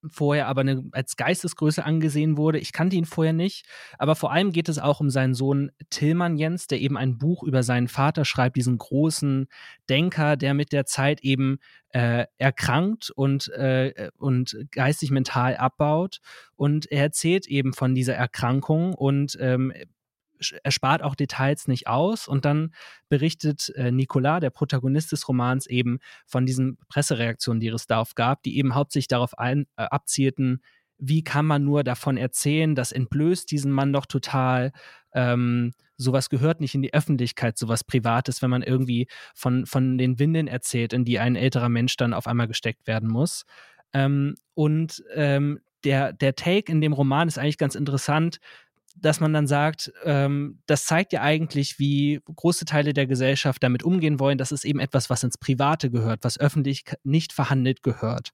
[0.08, 2.58] vorher aber eine, als Geistesgröße angesehen wurde.
[2.58, 3.66] Ich kannte ihn vorher nicht,
[3.98, 7.42] aber vor allem geht es auch um seinen Sohn Tillmann Jens, der eben ein Buch
[7.42, 9.46] über seinen Vater schreibt, diesen großen
[9.90, 11.58] Denker, der mit der Zeit eben
[11.90, 16.20] äh, erkrankt und, äh, und geistig mental abbaut.
[16.56, 19.70] Und er erzählt eben von dieser Erkrankung und ähm,
[20.62, 22.74] er spart auch Details nicht aus und dann
[23.08, 28.42] berichtet äh, Nicolas, der Protagonist des Romans, eben von diesen Pressereaktionen, die es darauf gab,
[28.42, 30.62] die eben hauptsächlich darauf ein, äh, abzielten,
[31.00, 34.72] wie kann man nur davon erzählen, das entblößt diesen Mann doch total.
[35.12, 40.18] Ähm, sowas gehört nicht in die Öffentlichkeit, sowas Privates, wenn man irgendwie von, von den
[40.18, 43.44] Windeln erzählt, in die ein älterer Mensch dann auf einmal gesteckt werden muss.
[43.92, 48.38] Ähm, und ähm, der, der Take in dem Roman ist eigentlich ganz interessant,
[48.96, 53.82] dass man dann sagt, ähm, das zeigt ja eigentlich, wie große Teile der Gesellschaft damit
[53.82, 54.38] umgehen wollen.
[54.38, 58.30] Das ist eben etwas, was ins Private gehört, was öffentlich nicht verhandelt gehört.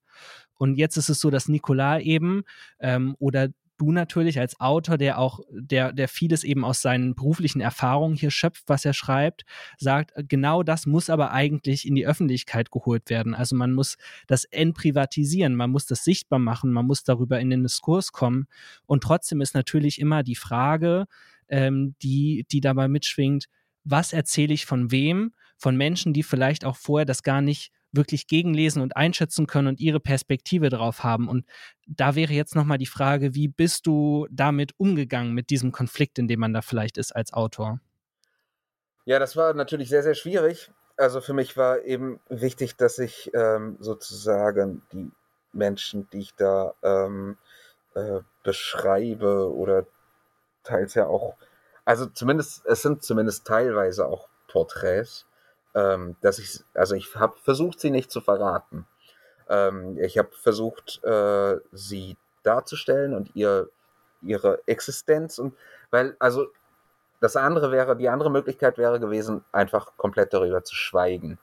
[0.58, 2.42] Und jetzt ist es so, dass Nicolas eben
[2.80, 7.60] ähm, oder du natürlich als Autor, der auch, der, der vieles eben aus seinen beruflichen
[7.60, 9.44] Erfahrungen hier schöpft, was er schreibt,
[9.78, 13.34] sagt, genau das muss aber eigentlich in die Öffentlichkeit geholt werden.
[13.34, 17.62] Also man muss das entprivatisieren, man muss das sichtbar machen, man muss darüber in den
[17.62, 18.46] Diskurs kommen.
[18.86, 21.06] Und trotzdem ist natürlich immer die Frage,
[21.48, 23.46] ähm, die, die dabei mitschwingt,
[23.84, 25.32] was erzähle ich von wem?
[25.56, 29.80] Von Menschen, die vielleicht auch vorher das gar nicht wirklich gegenlesen und einschätzen können und
[29.80, 31.28] ihre Perspektive drauf haben.
[31.28, 31.46] Und
[31.86, 36.28] da wäre jetzt nochmal die Frage, wie bist du damit umgegangen, mit diesem Konflikt, in
[36.28, 37.80] dem man da vielleicht ist als Autor?
[39.04, 40.70] Ja, das war natürlich sehr, sehr schwierig.
[40.96, 45.10] Also für mich war eben wichtig, dass ich ähm, sozusagen die
[45.52, 47.36] Menschen, die ich da ähm,
[47.94, 49.86] äh, beschreibe oder
[50.64, 51.36] teils ja auch,
[51.84, 55.26] also zumindest, es sind zumindest teilweise auch Porträts,
[55.76, 58.86] ähm, dass ich, also ich habe versucht, sie nicht zu verraten.
[59.48, 63.68] Ähm, ich habe versucht, äh, sie darzustellen und ihr,
[64.22, 65.54] ihre Existenz und
[65.90, 66.46] weil, also
[67.20, 71.38] das andere wäre, die andere Möglichkeit wäre gewesen, einfach komplett darüber zu schweigen.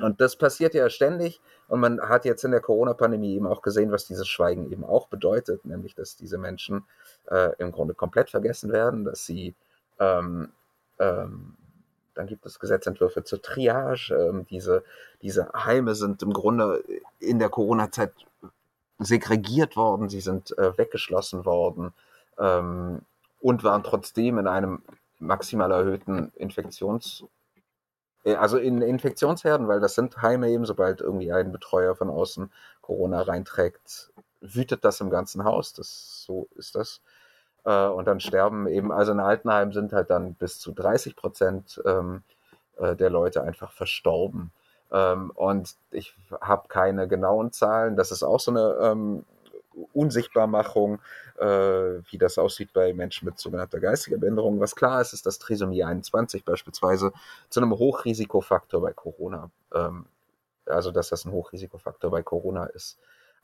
[0.00, 1.40] Und das passiert ja ständig.
[1.66, 5.08] Und man hat jetzt in der Corona-Pandemie eben auch gesehen, was dieses Schweigen eben auch
[5.08, 6.84] bedeutet, nämlich dass diese Menschen
[7.30, 9.54] äh, im Grunde komplett vergessen werden, dass sie,
[9.98, 10.52] ähm,
[10.98, 11.56] ähm,
[12.18, 14.12] dann gibt es Gesetzentwürfe zur Triage.
[14.12, 14.82] Ähm, diese,
[15.22, 16.82] diese Heime sind im Grunde
[17.20, 18.12] in der Corona-Zeit
[18.98, 21.92] segregiert worden, sie sind äh, weggeschlossen worden
[22.38, 23.02] ähm,
[23.40, 24.82] und waren trotzdem in einem
[25.20, 27.24] maximal erhöhten Infektions-
[28.24, 32.50] äh, also in Infektionsherden, weil das sind Heime eben, sobald irgendwie ein Betreuer von außen
[32.80, 35.72] Corona reinträgt, wütet das im ganzen Haus.
[35.72, 37.00] Das, so ist das.
[37.64, 41.80] Äh, und dann sterben eben, also in Altenheim sind halt dann bis zu 30 Prozent
[41.84, 42.22] ähm,
[42.78, 44.50] äh, der Leute einfach verstorben.
[44.90, 47.96] Ähm, und ich habe keine genauen Zahlen.
[47.96, 49.24] Das ist auch so eine ähm,
[49.92, 51.00] Unsichtbarmachung,
[51.38, 54.60] äh, wie das aussieht bei Menschen mit sogenannter geistiger Behinderung.
[54.60, 57.12] Was klar ist, ist, dass Trisomie 21 beispielsweise
[57.48, 60.06] zu einem Hochrisikofaktor bei Corona, ähm,
[60.66, 62.98] also dass das ein Hochrisikofaktor bei Corona ist.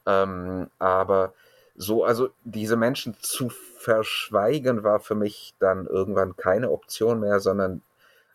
[0.07, 1.33] Ähm, aber
[1.77, 7.83] so, also diese Menschen zu verschweigen, war für mich dann irgendwann keine Option mehr, sondern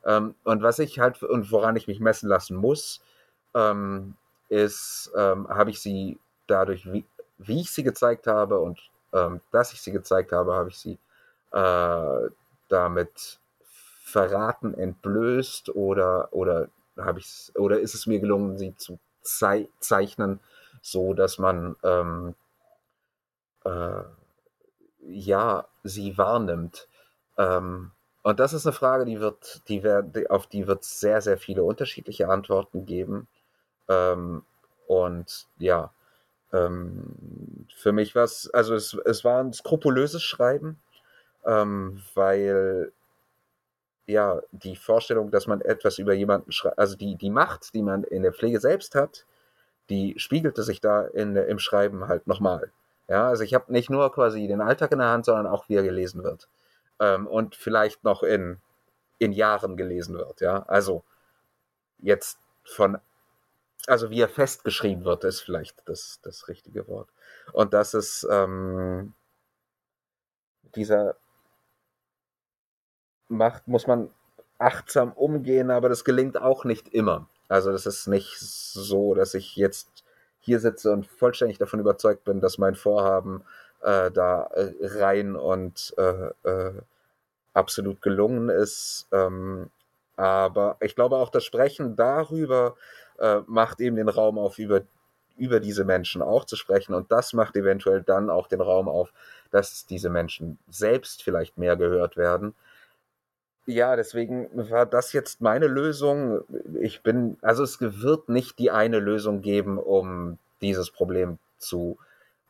[0.05, 3.01] ähm, und was ich halt und woran ich mich messen lassen muss,
[3.55, 4.15] ähm,
[4.49, 7.05] ist, ähm, habe ich sie dadurch, wie,
[7.37, 8.79] wie ich sie gezeigt habe und
[9.13, 10.97] ähm, dass ich sie gezeigt habe, habe ich sie
[11.51, 12.29] äh,
[12.69, 13.39] damit
[14.03, 20.39] verraten, entblößt oder oder habe ich oder ist es mir gelungen, sie zu zei zeichnen,
[20.81, 22.35] so dass man ähm,
[23.65, 24.03] äh,
[25.01, 26.87] ja sie wahrnimmt.
[27.37, 27.91] Ähm,
[28.23, 31.37] und das ist eine Frage, die wird, die wird, auf die wird es sehr, sehr
[31.37, 33.27] viele unterschiedliche Antworten geben.
[33.87, 34.43] Ähm,
[34.87, 35.91] und ja,
[36.51, 40.79] ähm, für mich war es, also es, es war ein skrupulöses Schreiben,
[41.45, 42.91] ähm, weil
[44.07, 48.03] ja die Vorstellung, dass man etwas über jemanden schreibt, also die, die Macht, die man
[48.03, 49.25] in der Pflege selbst hat,
[49.89, 52.71] die spiegelte sich da in, im Schreiben halt nochmal.
[53.09, 55.75] Ja, also ich habe nicht nur quasi den Alltag in der Hand, sondern auch wie
[55.75, 56.47] er gelesen wird.
[56.99, 58.61] Ähm, und vielleicht noch in,
[59.17, 60.41] in Jahren gelesen wird.
[60.41, 61.03] Ja, also
[61.99, 62.99] jetzt von
[63.87, 67.09] also wie er festgeschrieben wird, ist vielleicht das, das richtige Wort.
[67.53, 69.13] Und das ist ähm,
[70.75, 71.15] dieser
[73.27, 74.09] Macht, muss man
[74.57, 77.27] achtsam umgehen, aber das gelingt auch nicht immer.
[77.47, 79.98] Also das ist nicht so, dass ich jetzt
[80.39, 83.43] hier sitze und vollständig davon überzeugt bin, dass mein Vorhaben
[83.81, 86.73] äh, da äh, rein und äh, äh
[87.53, 89.07] absolut gelungen ist.
[89.11, 89.69] Ähm,
[90.15, 92.75] aber ich glaube auch das Sprechen darüber,
[93.47, 94.81] macht eben den Raum auf, über,
[95.35, 96.93] über diese Menschen auch zu sprechen.
[96.93, 99.11] Und das macht eventuell dann auch den Raum auf,
[99.51, 102.53] dass diese Menschen selbst vielleicht mehr gehört werden.
[103.69, 106.41] Ja, deswegen war das jetzt meine Lösung.
[106.81, 111.99] Ich bin, also es wird nicht die eine Lösung geben, um dieses Problem zu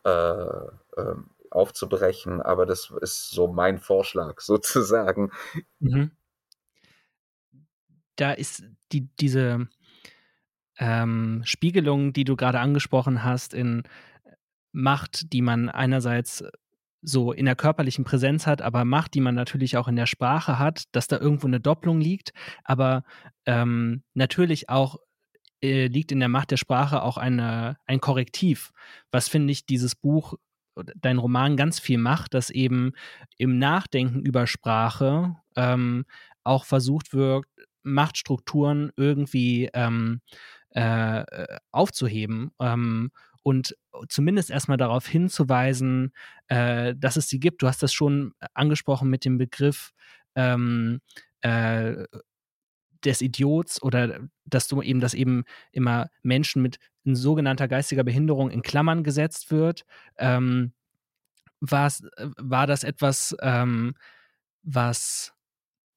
[0.06, 1.16] äh, äh,
[1.50, 5.32] aufzubrechen, aber das ist so mein Vorschlag sozusagen.
[5.80, 6.12] Mhm.
[8.16, 9.68] Da ist die, diese,
[10.78, 13.84] ähm, Spiegelung, die du gerade angesprochen hast, in
[14.72, 16.46] Macht, die man einerseits
[17.02, 20.60] so in der körperlichen Präsenz hat, aber Macht, die man natürlich auch in der Sprache
[20.60, 22.34] hat, dass da irgendwo eine Doppelung liegt,
[22.64, 23.04] aber
[23.46, 24.98] ähm, natürlich auch
[25.62, 28.72] äh, liegt in der Macht der Sprache auch eine, ein Korrektiv,
[29.12, 30.36] was finde ich dieses Buch,
[30.96, 32.94] dein Roman ganz viel macht, dass eben
[33.38, 36.06] im Nachdenken über Sprache ähm,
[36.44, 37.46] auch versucht wird,
[37.84, 40.22] Machtstrukturen irgendwie ähm,
[40.72, 41.26] äh,
[41.72, 42.52] aufzuheben.
[42.60, 43.12] Ähm,
[43.44, 43.76] und
[44.08, 46.14] zumindest erstmal darauf hinzuweisen,
[46.48, 47.62] äh, dass es sie gibt.
[47.62, 49.92] Du hast das schon angesprochen mit dem Begriff
[50.36, 51.02] ähm,
[51.42, 52.06] äh,
[53.04, 58.62] des Idiots oder dass du eben, dass eben immer Menschen mit sogenannter geistiger Behinderung in
[58.62, 59.86] Klammern gesetzt wird.
[60.18, 60.74] Ähm,
[61.62, 63.96] war das etwas, ähm,
[64.64, 65.34] was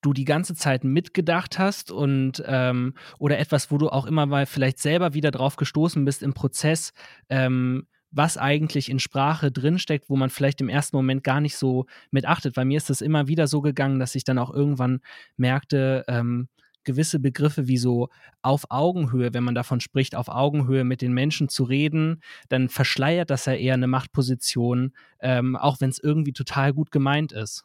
[0.03, 4.47] du die ganze Zeit mitgedacht hast und ähm, oder etwas, wo du auch immer mal
[4.47, 6.93] vielleicht selber wieder drauf gestoßen bist im Prozess,
[7.29, 11.87] ähm, was eigentlich in Sprache drinsteckt, wo man vielleicht im ersten Moment gar nicht so
[12.11, 12.57] mit achtet.
[12.57, 15.01] Weil mir ist das immer wieder so gegangen, dass ich dann auch irgendwann
[15.37, 16.49] merkte, ähm,
[16.85, 18.09] gewisse Begriffe wie so
[18.43, 23.31] auf Augenhöhe, wenn man davon spricht, auf Augenhöhe mit den Menschen zu reden, dann verschleiert
[23.31, 27.65] das ja eher eine Machtposition, ähm, auch wenn es irgendwie total gut gemeint ist.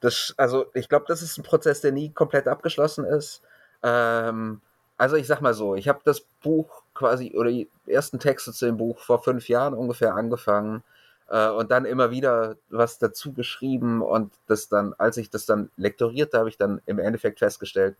[0.00, 3.42] Das, also ich glaube, das ist ein Prozess, der nie komplett abgeschlossen ist.
[3.82, 4.60] Ähm,
[4.96, 8.66] also ich sag mal so, ich habe das Buch quasi oder die ersten Texte zu
[8.66, 10.82] dem Buch vor fünf Jahren ungefähr angefangen
[11.28, 15.70] äh, und dann immer wieder was dazu geschrieben und das dann, als ich das dann
[15.76, 17.96] lektorierte, habe ich dann im Endeffekt festgestellt,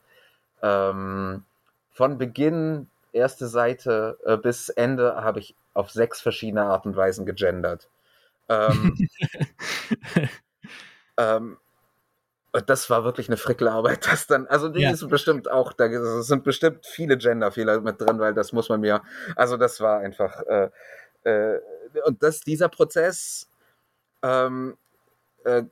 [0.63, 1.45] ähm,
[1.93, 7.27] von Beginn erste Seite äh, bis Ende habe ich auf sechs verschiedene Art und Weisen
[7.27, 7.89] gegendert.
[8.49, 8.97] Ähm,
[11.17, 11.57] ähm,
[12.67, 14.91] das war wirklich eine Frickelarbeit, das dann, also die ja.
[14.91, 19.03] ist bestimmt auch, da sind bestimmt viele Genderfehler mit drin, weil das muss man mir,
[19.37, 20.71] also das war einfach, äh,
[21.25, 21.61] äh,
[22.05, 23.49] und das, dieser Prozess,
[24.23, 24.77] ähm,
[25.45, 25.65] äh,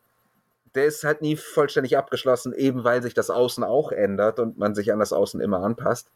[0.75, 4.75] der ist halt nie vollständig abgeschlossen, eben weil sich das Außen auch ändert und man
[4.75, 6.11] sich an das Außen immer anpasst.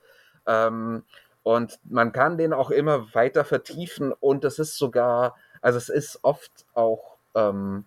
[0.47, 1.05] Ähm,
[1.43, 6.21] und man kann den auch immer weiter vertiefen und es ist sogar, also es ist
[6.23, 7.85] oft auch, ähm,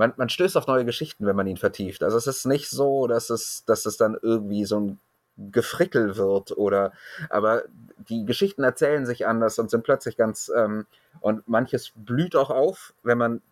[0.00, 2.02] man, man stößt auf neue Geschichten, wenn man ihn vertieft.
[2.02, 4.98] Also es ist nicht so, dass es, dass es dann irgendwie so ein
[5.36, 6.92] Gefrickel wird oder,
[7.28, 7.64] aber
[8.08, 10.86] die Geschichten erzählen sich anders und sind plötzlich ganz, ähm,
[11.20, 13.42] und manches blüht auch auf, wenn man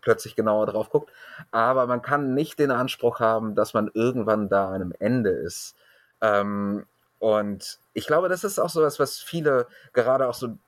[0.00, 1.12] plötzlich genauer drauf guckt.
[1.52, 5.76] Aber man kann nicht den Anspruch haben, dass man irgendwann da einem Ende ist.
[6.20, 6.84] Ähm,
[7.20, 10.58] und ich glaube, das ist auch so was, was viele, gerade auch so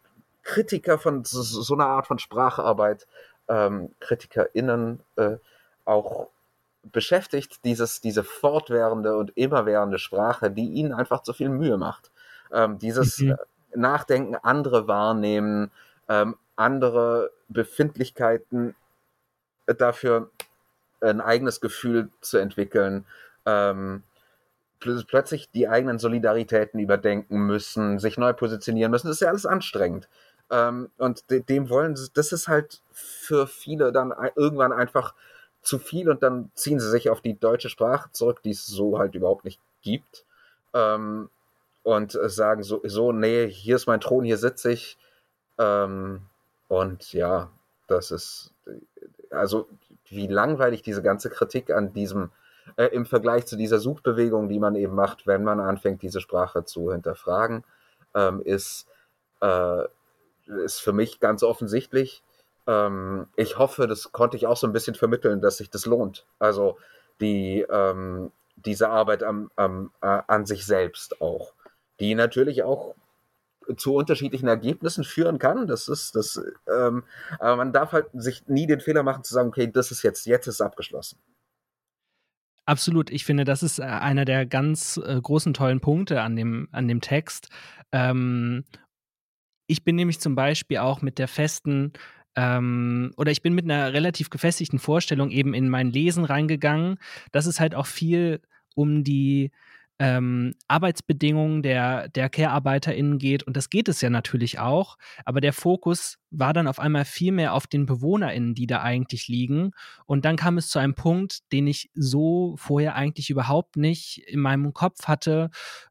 [0.44, 3.09] Kritiker von so, so einer Art von Spracharbeit,
[3.48, 5.37] ähm, KritikerInnen äh,
[5.85, 6.28] auch
[6.83, 12.11] beschäftigt, dieses, diese fortwährende und immerwährende Sprache, die ihnen einfach zu viel Mühe macht.
[12.52, 13.37] Ähm, dieses mhm.
[13.74, 15.70] Nachdenken, andere wahrnehmen,
[16.09, 18.74] ähm, andere Befindlichkeiten
[19.66, 20.30] dafür
[21.00, 23.07] ein eigenes Gefühl zu entwickeln,
[23.46, 24.02] ähm,
[24.78, 29.09] plötzlich die eigenen Solidaritäten überdenken müssen, sich neu positionieren müssen.
[29.09, 30.09] Das ist ja alles anstrengend.
[30.50, 35.14] Ähm, und de dem wollen sie, das ist halt für viele dann irgendwann einfach
[35.62, 38.98] zu viel und dann ziehen sie sich auf die deutsche Sprache zurück, die es so
[38.98, 40.24] halt überhaupt nicht gibt.
[40.74, 41.30] Ähm,
[41.83, 44.96] und sagen so, so, nee, hier ist mein Thron, hier sitze ich.
[45.59, 46.22] Ähm,
[46.68, 47.50] und ja,
[47.87, 48.52] das ist,
[49.30, 49.68] also
[50.09, 52.30] wie langweilig diese ganze Kritik an diesem
[52.76, 56.64] äh, im Vergleich zu dieser Suchbewegung, die man eben macht, wenn man anfängt, diese Sprache
[56.64, 57.64] zu hinterfragen,
[58.14, 58.87] ähm, ist,
[59.40, 59.85] äh,
[60.46, 62.22] ist für mich ganz offensichtlich.
[62.66, 66.26] Ähm, ich hoffe, das konnte ich auch so ein bisschen vermitteln, dass sich das lohnt.
[66.38, 66.78] Also
[67.20, 71.54] die, ähm, diese Arbeit am, am, äh, an sich selbst auch,
[72.00, 72.94] die natürlich auch
[73.76, 75.66] zu unterschiedlichen Ergebnissen führen kann.
[75.66, 77.04] Das ist das, ähm,
[77.38, 80.26] aber man darf halt sich nie den Fehler machen zu sagen, okay, das ist jetzt,
[80.26, 81.18] jetzt ist abgeschlossen.
[82.66, 83.11] Absolut.
[83.11, 86.88] Ich finde, das ist äh, einer der ganz äh, großen tollen Punkte an dem, an
[86.88, 87.48] dem Text.
[87.92, 88.64] Ähm,
[89.66, 91.92] ich bin nämlich zum Beispiel auch mit der festen
[92.37, 96.98] ähm, oder ich bin mit einer relativ gefestigten Vorstellung eben in mein Lesen reingegangen,
[97.33, 98.40] dass es halt auch viel
[98.74, 99.53] um die
[99.98, 103.44] ähm, Arbeitsbedingungen der, der Care-ArbeiterInnen geht.
[103.44, 104.96] Und das geht es ja natürlich auch.
[105.24, 109.28] Aber der Fokus war dann auf einmal viel mehr auf den BewohnerInnen, die da eigentlich
[109.28, 109.70] liegen.
[110.07, 114.40] Und dann kam es zu einem Punkt, den ich so vorher eigentlich überhaupt nicht in
[114.40, 115.50] meinem Kopf hatte.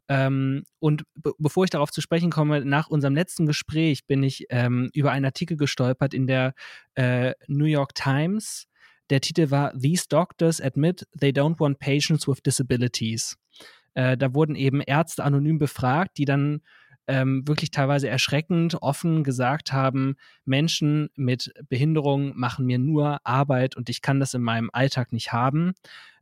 [0.09, 4.47] Ähm, und be bevor ich darauf zu sprechen komme, nach unserem letzten Gespräch bin ich
[4.49, 6.53] ähm, über einen Artikel gestolpert in der
[6.95, 8.67] äh, New York Times.
[9.09, 13.37] Der Titel war These Doctors Admit They Don't Want Patients with Disabilities.
[13.93, 16.61] Äh, da wurden eben Ärzte anonym befragt, die dann
[17.07, 23.89] ähm, wirklich teilweise erschreckend offen gesagt haben, Menschen mit Behinderung machen mir nur Arbeit und
[23.89, 25.73] ich kann das in meinem Alltag nicht haben.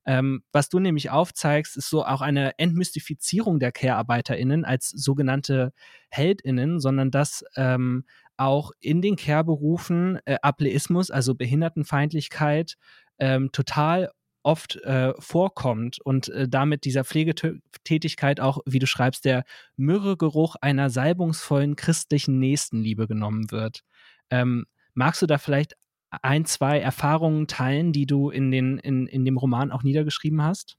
[0.05, 5.73] Ähm, was du nämlich aufzeigst, ist so auch eine Entmystifizierung der Care-ArbeiterInnen als sogenannte
[6.09, 8.05] HeldInnen, sondern dass ähm,
[8.37, 12.77] auch in den Care-Berufen äh, Ableismus, also Behindertenfeindlichkeit,
[13.19, 14.09] ähm, total
[14.43, 19.43] oft äh, vorkommt und äh, damit dieser Pflegetätigkeit auch, wie du schreibst, der
[19.77, 23.83] Myrrhegeruch einer salbungsvollen christlichen Nächstenliebe genommen wird.
[24.29, 25.75] Ähm, magst du da vielleicht
[26.21, 30.77] ein, zwei Erfahrungen teilen, die du in, den, in, in dem Roman auch niedergeschrieben hast?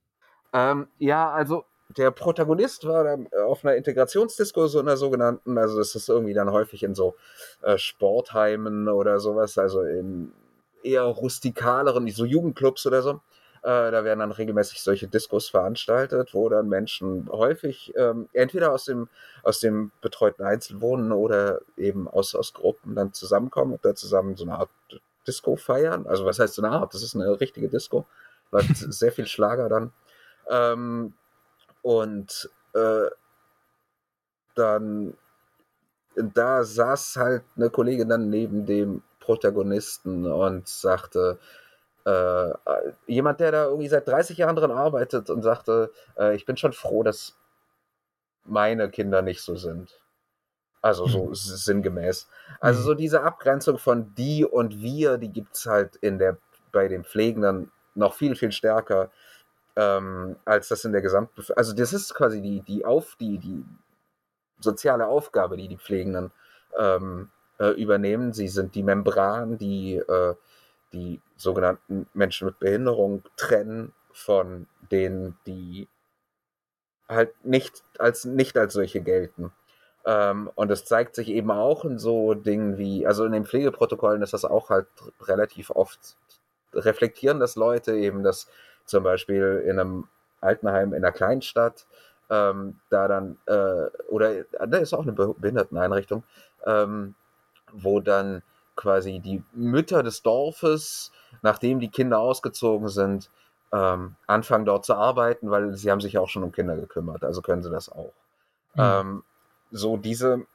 [0.52, 1.64] Ähm, ja, also
[1.96, 6.50] der Protagonist war dann auf einer Integrationsdisco, so einer sogenannten, also das ist irgendwie dann
[6.50, 7.14] häufig in so
[7.62, 10.32] äh, Sportheimen oder sowas, also in
[10.82, 13.20] eher rustikaleren, so Jugendclubs oder so.
[13.62, 18.84] Äh, da werden dann regelmäßig solche Diskos veranstaltet, wo dann Menschen häufig ähm, entweder aus
[18.84, 19.08] dem,
[19.44, 24.44] aus dem betreuten Einzelwohnen oder eben aus, aus Gruppen dann zusammenkommen und da zusammen so
[24.44, 24.70] eine Art
[25.26, 26.06] Disco feiern.
[26.08, 26.92] Also was heißt so eine Art?
[26.92, 28.04] Das ist eine richtige Disco.
[28.50, 29.92] Läuft sehr viel Schlager dann.
[30.48, 31.14] Ähm,
[31.82, 33.06] und äh,
[34.56, 35.14] dann
[36.16, 41.38] da saß halt eine Kollegin dann neben dem Protagonisten und sagte,
[42.04, 42.52] äh,
[43.06, 46.72] jemand, der da irgendwie seit 30 Jahren dran arbeitet und sagte, äh, ich bin schon
[46.72, 47.36] froh, dass
[48.44, 50.00] meine Kinder nicht so sind.
[50.80, 51.34] Also so mhm.
[51.34, 52.28] sinngemäß.
[52.60, 52.84] Also mhm.
[52.84, 56.38] so diese Abgrenzung von die und wir, die gibt es halt in der,
[56.72, 59.10] bei den Pflegenden noch viel, viel stärker,
[59.76, 61.56] ähm, als das in der Gesamtbevölkerung.
[61.56, 63.64] Also das ist quasi die, die auf, die, die,
[64.62, 66.30] soziale Aufgabe, die die Pflegenden
[66.78, 68.32] ähm, äh, übernehmen.
[68.32, 70.34] Sie sind die Membran, die äh,
[70.92, 75.88] die sogenannten Menschen mit Behinderung trennen von denen, die
[77.08, 79.52] halt nicht als, nicht als solche gelten.
[80.04, 84.22] Ähm, und es zeigt sich eben auch in so Dingen wie, also in den Pflegeprotokollen
[84.22, 84.86] ist das auch halt
[85.22, 86.16] relativ oft,
[86.74, 88.48] reflektieren das Leute eben, dass
[88.84, 90.08] zum Beispiel in einem
[90.40, 91.86] Altenheim in einer Kleinstadt,
[92.30, 96.24] ähm, da dann, äh, oder da ist auch eine Behinderteneinrichtung,
[96.64, 97.14] ähm,
[97.72, 98.42] wo dann
[98.76, 101.12] quasi die Mütter des Dorfes,
[101.42, 103.30] nachdem die Kinder ausgezogen sind,
[103.72, 107.42] ähm, anfangen dort zu arbeiten, weil sie haben sich auch schon um Kinder gekümmert, also
[107.42, 108.12] können sie das auch.
[108.74, 108.80] Mhm.
[108.80, 109.24] Ähm,
[109.70, 110.46] so diese,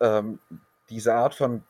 [0.00, 0.40] ähm,
[0.90, 1.62] diese Art von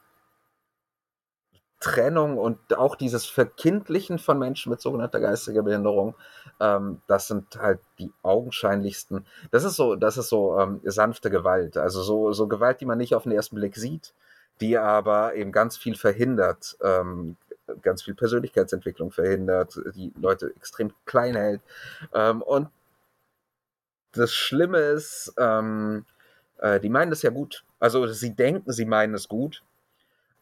[1.81, 6.15] Trennung und auch dieses Verkindlichen von Menschen mit sogenannter geistiger Behinderung,
[6.59, 9.27] ähm, das sind halt die augenscheinlichsten.
[9.51, 12.97] Das ist so, das ist so ähm, sanfte Gewalt, also so, so Gewalt, die man
[12.97, 14.15] nicht auf den ersten Blick sieht,
[14.61, 17.37] die aber eben ganz viel verhindert, ähm,
[17.83, 21.63] ganz viel Persönlichkeitsentwicklung verhindert, die Leute extrem klein hält.
[22.13, 22.69] Ähm, und
[24.13, 26.05] das Schlimme ist, ähm,
[26.59, 27.65] äh, die meinen das ja gut.
[27.81, 29.63] Also sie denken, sie meinen es gut.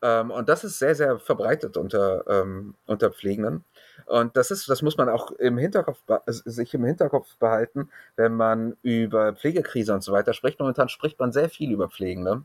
[0.02, 3.64] Ähm, und das ist sehr, sehr verbreitet unter, ähm, unter Pflegenden.
[4.06, 8.76] Und das ist, das muss man auch im Hinterkopf, sich im Hinterkopf behalten, wenn man
[8.82, 10.58] über Pflegekrise und so weiter spricht.
[10.58, 12.42] Momentan spricht man sehr viel über Pflegende,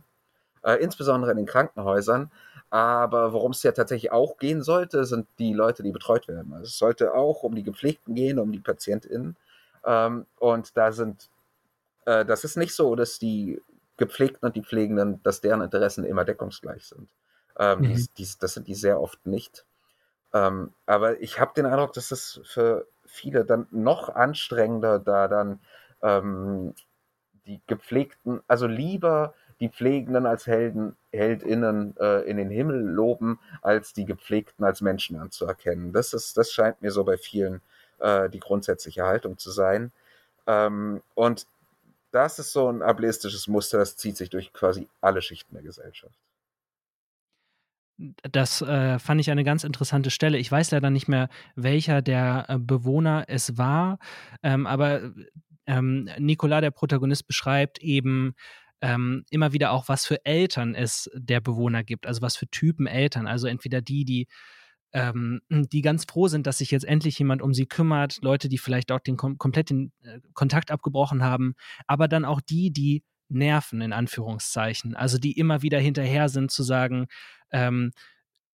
[0.64, 2.32] äh, insbesondere in den Krankenhäusern.
[2.70, 6.52] Aber worum es ja tatsächlich auch gehen sollte, sind die Leute, die betreut werden.
[6.54, 9.38] Also es sollte auch um die Gepflegten gehen, um die PatientInnen.
[9.86, 11.30] Ähm, und da sind,
[12.06, 13.62] äh, das ist nicht so, dass die
[13.96, 17.10] Gepflegten und die Pflegenden, dass deren Interessen immer deckungsgleich sind.
[17.58, 17.84] Ähm, mhm.
[17.84, 19.66] dies, dies, das sind die sehr oft nicht.
[20.34, 25.60] Ähm, aber ich habe den Eindruck, dass es für viele dann noch anstrengender, da dann
[26.02, 26.74] ähm,
[27.46, 33.94] die Gepflegten, also lieber die Pflegenden als Helden, Heldinnen äh, in den Himmel loben, als
[33.94, 35.94] die Gepflegten als Menschen anzuerkennen.
[35.94, 37.62] Das, ist, das scheint mir so bei vielen
[38.00, 39.92] äh, die grundsätzliche Haltung zu sein.
[40.46, 41.48] Ähm, und
[42.12, 46.16] das ist so ein ableistisches Muster, das zieht sich durch quasi alle Schichten der Gesellschaft.
[48.32, 50.38] Das äh, fand ich eine ganz interessante Stelle.
[50.38, 53.98] Ich weiß leider nicht mehr, welcher der äh, Bewohner es war,
[54.44, 55.12] ähm, aber
[55.66, 58.36] ähm, Nicolas, der Protagonist, beschreibt eben,
[58.82, 62.88] ähm, immer wieder auch, was für Eltern es der Bewohner gibt, also was für Typen
[62.88, 63.28] Eltern.
[63.28, 64.28] Also entweder die, die
[64.94, 68.58] ähm, die ganz froh sind, dass sich jetzt endlich jemand um sie kümmert, Leute, die
[68.58, 71.56] vielleicht auch den kom komplett den äh, Kontakt abgebrochen haben,
[71.88, 76.64] aber dann auch die, die nerven, in Anführungszeichen, also die immer wieder hinterher sind zu
[76.64, 77.08] sagen,
[77.52, 77.92] ähm,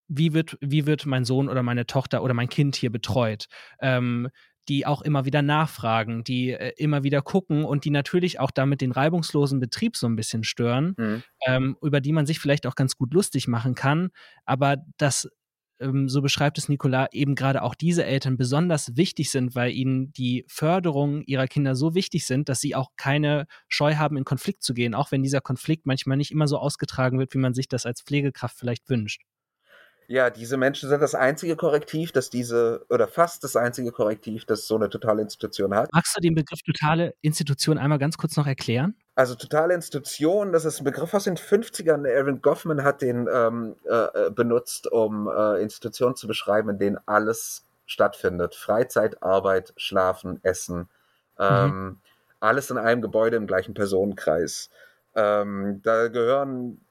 [0.07, 3.45] wie wird, wie wird mein Sohn oder meine Tochter oder mein Kind hier betreut?
[3.79, 4.29] Ähm,
[4.69, 8.81] die auch immer wieder nachfragen, die äh, immer wieder gucken und die natürlich auch damit
[8.81, 11.23] den reibungslosen Betrieb so ein bisschen stören, mhm.
[11.45, 14.09] ähm, über die man sich vielleicht auch ganz gut lustig machen kann.
[14.45, 15.29] Aber das,
[15.79, 20.13] ähm, so beschreibt es Nicolas, eben gerade auch diese Eltern besonders wichtig sind, weil ihnen
[20.13, 24.63] die Förderung ihrer Kinder so wichtig sind, dass sie auch keine Scheu haben, in Konflikt
[24.63, 27.67] zu gehen, auch wenn dieser Konflikt manchmal nicht immer so ausgetragen wird, wie man sich
[27.67, 29.21] das als Pflegekraft vielleicht wünscht.
[30.07, 34.67] Ja, diese Menschen sind das einzige Korrektiv, das diese, oder fast das einzige Korrektiv, das
[34.67, 35.89] so eine totale Institution hat.
[35.93, 38.95] Magst du den Begriff totale Institution einmal ganz kurz noch erklären?
[39.15, 42.07] Also totale Institution, das ist ein Begriff aus den 50ern.
[42.07, 47.65] Aaron Goffman hat den ähm, äh, benutzt, um äh, Institutionen zu beschreiben, in denen alles
[47.85, 48.55] stattfindet.
[48.55, 50.89] Freizeit, Arbeit, Schlafen, Essen.
[51.39, 51.97] Ähm, mhm.
[52.39, 54.69] Alles in einem Gebäude im gleichen Personenkreis.
[55.15, 56.81] Ähm, da gehören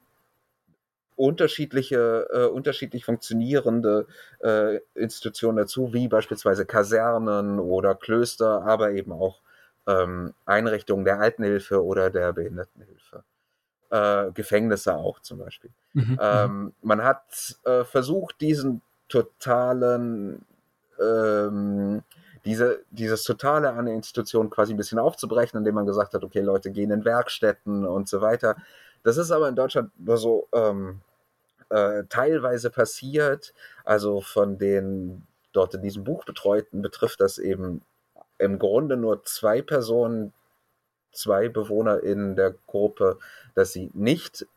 [1.15, 4.07] unterschiedliche, äh, unterschiedlich funktionierende
[4.39, 9.41] äh, Institutionen dazu, wie beispielsweise Kasernen oder Klöster, aber eben auch
[9.87, 13.23] ähm, Einrichtungen der Altenhilfe oder der Behindertenhilfe.
[13.89, 15.69] Äh, Gefängnisse auch zum Beispiel.
[15.93, 16.19] Mhm, mhm.
[16.19, 20.45] ähm, man hat äh, versucht, diesen totalen,
[20.99, 22.01] ähm,
[22.45, 26.41] diese, dieses Totale an der Institution quasi ein bisschen aufzubrechen, indem man gesagt hat, okay,
[26.41, 28.55] Leute gehen in Werkstätten und so weiter.
[29.03, 31.01] Das ist aber in Deutschland nur so ähm,
[31.69, 33.53] äh, teilweise passiert.
[33.83, 37.81] Also von den dort in diesem Buch Betreuten betrifft das eben
[38.37, 40.33] im Grunde nur zwei Personen,
[41.11, 43.19] zwei Bewohner in der Gruppe,
[43.55, 44.47] dass sie nicht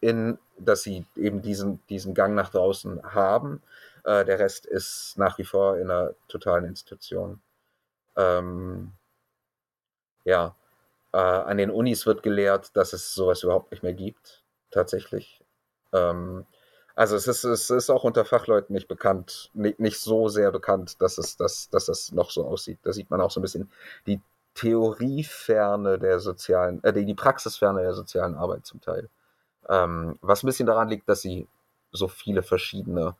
[0.00, 3.62] in, dass sie eben diesen, diesen Gang nach draußen haben.
[4.04, 7.40] Äh, der Rest ist nach wie vor in einer totalen Institution.
[8.16, 8.92] Ähm,
[10.24, 10.54] ja,
[11.12, 15.44] äh, an den Unis wird gelehrt, dass es sowas überhaupt nicht mehr gibt, tatsächlich.
[15.92, 16.46] Ähm,
[16.94, 21.00] also es ist, es ist auch unter Fachleuten nicht bekannt, nicht, nicht so sehr bekannt,
[21.00, 22.78] dass es, dass, dass es noch so aussieht.
[22.82, 23.70] Da sieht man auch so ein bisschen
[24.06, 24.20] die
[24.54, 29.08] Theorieferne der sozialen, äh, die Praxisferne der sozialen Arbeit zum Teil.
[29.68, 31.48] Ähm, was ein bisschen daran liegt, dass sie
[31.92, 33.16] so viele verschiedene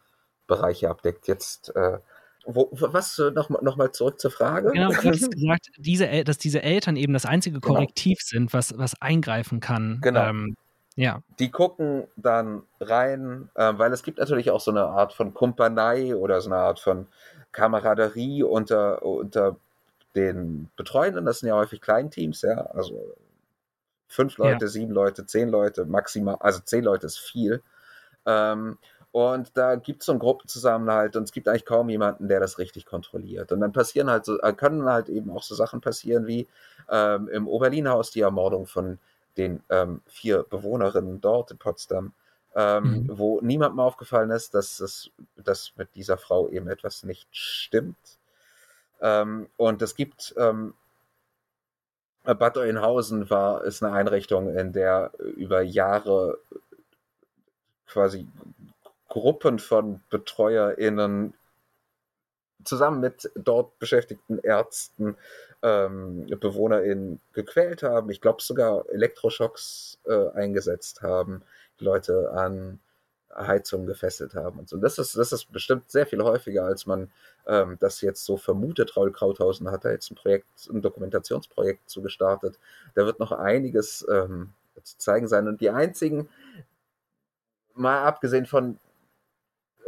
[0.46, 1.28] Bereiche abdeckt.
[1.28, 1.98] Jetzt, äh,
[2.44, 4.70] wo, was, äh, nochmal noch mal zurück zur Frage?
[4.72, 7.74] Genau, du hast gesagt, diese, dass diese Eltern eben das einzige genau.
[7.74, 8.40] Korrektiv genau.
[8.40, 9.98] sind, was, was eingreifen kann.
[10.02, 10.28] Genau.
[10.28, 10.56] Ähm,
[10.96, 11.22] ja.
[11.38, 16.14] Die gucken dann rein, äh, weil es gibt natürlich auch so eine Art von Kumpanei
[16.14, 17.06] oder so eine Art von
[17.52, 19.56] Kameraderie unter, unter
[20.14, 21.24] den Betreuenden.
[21.24, 23.14] Das sind ja häufig Kleinteams, ja, also
[24.08, 24.70] fünf Leute, ja.
[24.70, 27.62] sieben Leute, zehn Leute, maximal, also zehn Leute ist viel.
[28.26, 28.76] Ähm,
[29.12, 32.58] und da gibt es so einen Gruppenzusammenhalt und es gibt eigentlich kaum jemanden, der das
[32.58, 33.50] richtig kontrolliert.
[33.50, 36.46] Und dann passieren halt so, äh, können halt eben auch so Sachen passieren wie
[36.88, 38.98] ähm, im Oberlin-Haus die Ermordung von
[39.36, 42.12] den ähm, vier Bewohnerinnen dort in Potsdam,
[42.54, 43.18] ähm, mhm.
[43.18, 48.18] wo niemandem aufgefallen ist, dass, es, dass mit dieser Frau eben etwas nicht stimmt.
[49.00, 50.74] Ähm, und es gibt ähm,
[52.22, 56.38] Bad Oeynhausen war, ist eine Einrichtung, in der über Jahre
[57.86, 58.28] quasi
[59.10, 61.34] Gruppen von BetreuerInnen
[62.64, 65.16] zusammen mit dort beschäftigten Ärzten
[65.62, 68.10] ähm, BewohnerInnen gequält haben.
[68.10, 71.42] Ich glaube sogar Elektroschocks äh, eingesetzt haben,
[71.78, 72.80] die Leute an
[73.34, 74.76] Heizungen gefesselt haben und so.
[74.76, 77.10] Das ist, das ist bestimmt sehr viel häufiger, als man
[77.46, 78.96] ähm, das jetzt so vermutet.
[78.96, 82.58] Raul Krauthausen hat da jetzt ein Projekt, ein Dokumentationsprojekt zugestartet.
[82.94, 84.52] Da wird noch einiges ähm,
[84.82, 85.46] zu zeigen sein.
[85.46, 86.28] Und die einzigen,
[87.74, 88.78] mal abgesehen von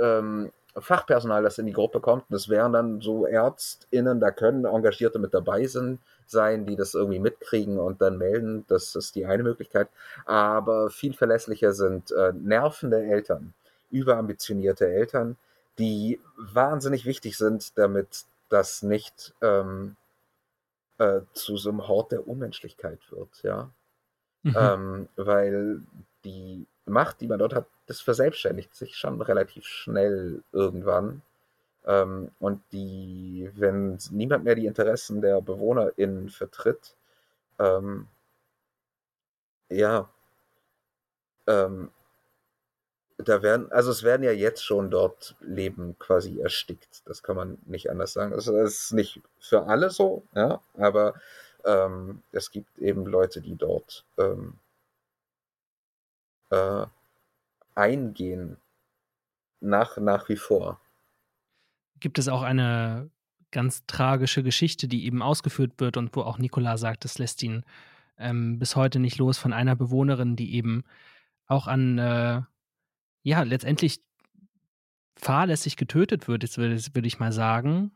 [0.02, 2.24] ähm, Fachpersonal, das in die Gruppe kommt.
[2.30, 7.18] Das wären dann so ÄrztInnen, da können Engagierte mit dabei sind, sein, die das irgendwie
[7.18, 8.64] mitkriegen und dann melden.
[8.68, 9.88] Das ist die eine Möglichkeit.
[10.24, 13.52] Aber viel verlässlicher sind äh, nervende Eltern,
[13.90, 15.36] überambitionierte Eltern,
[15.78, 19.96] die wahnsinnig wichtig sind, damit das nicht ähm,
[20.98, 23.70] äh, zu so einem Hort der Unmenschlichkeit wird, ja.
[24.42, 24.56] Mhm.
[24.58, 25.82] Ähm, weil
[26.24, 31.20] die Macht, die man dort hat, das verselbstständigt sich schon relativ schnell irgendwann.
[31.84, 36.96] Ähm, und die, wenn niemand mehr die Interessen der BewohnerInnen vertritt,
[37.58, 38.08] ähm,
[39.68, 40.08] ja,
[41.46, 41.90] ähm,
[43.18, 47.02] da werden, also es werden ja jetzt schon dort Leben quasi erstickt.
[47.04, 48.32] Das kann man nicht anders sagen.
[48.32, 51.14] Das ist nicht für alle so, ja, aber
[51.64, 54.54] ähm, es gibt eben Leute, die dort ähm,
[56.50, 56.86] äh,
[57.74, 58.56] eingehen.
[59.60, 60.80] Nach, nach wie vor.
[62.00, 63.10] Gibt es auch eine
[63.52, 67.64] ganz tragische Geschichte, die eben ausgeführt wird und wo auch Nikola sagt, das lässt ihn
[68.18, 70.84] ähm, bis heute nicht los von einer Bewohnerin, die eben
[71.46, 72.42] auch an, äh,
[73.22, 74.00] ja, letztendlich
[75.16, 77.92] fahrlässig getötet wird, jetzt würde, würde ich mal sagen.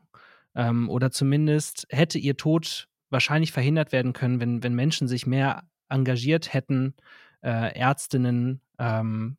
[0.55, 5.65] Ähm, oder zumindest hätte ihr Tod wahrscheinlich verhindert werden können, wenn, wenn Menschen sich mehr
[5.89, 6.95] engagiert hätten,
[7.43, 9.37] äh, Ärztinnen, ähm,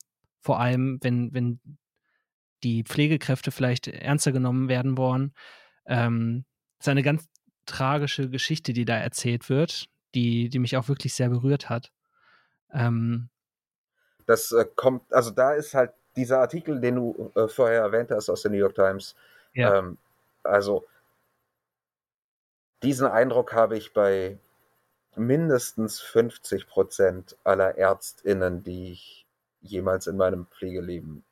[0.48, 1.60] vor allem, wenn, wenn
[2.64, 5.34] die Pflegekräfte vielleicht ernster genommen werden wollen.
[5.86, 6.46] Ähm,
[6.80, 7.28] ist eine ganz
[7.66, 11.92] tragische Geschichte, die da erzählt wird, die, die mich auch wirklich sehr berührt hat.
[12.72, 13.28] Ähm,
[14.26, 18.30] das äh, kommt, also da ist halt dieser Artikel, den du äh, vorher erwähnt hast
[18.30, 19.16] aus der New York Times.
[19.52, 19.80] Ja.
[19.80, 19.98] Ähm,
[20.44, 20.88] also
[22.84, 24.38] diesen Eindruck habe ich bei
[25.18, 29.27] mindestens 50 Prozent aller ÄrztInnen, die ich
[29.62, 31.24] jemals in meinem Pflegeleben,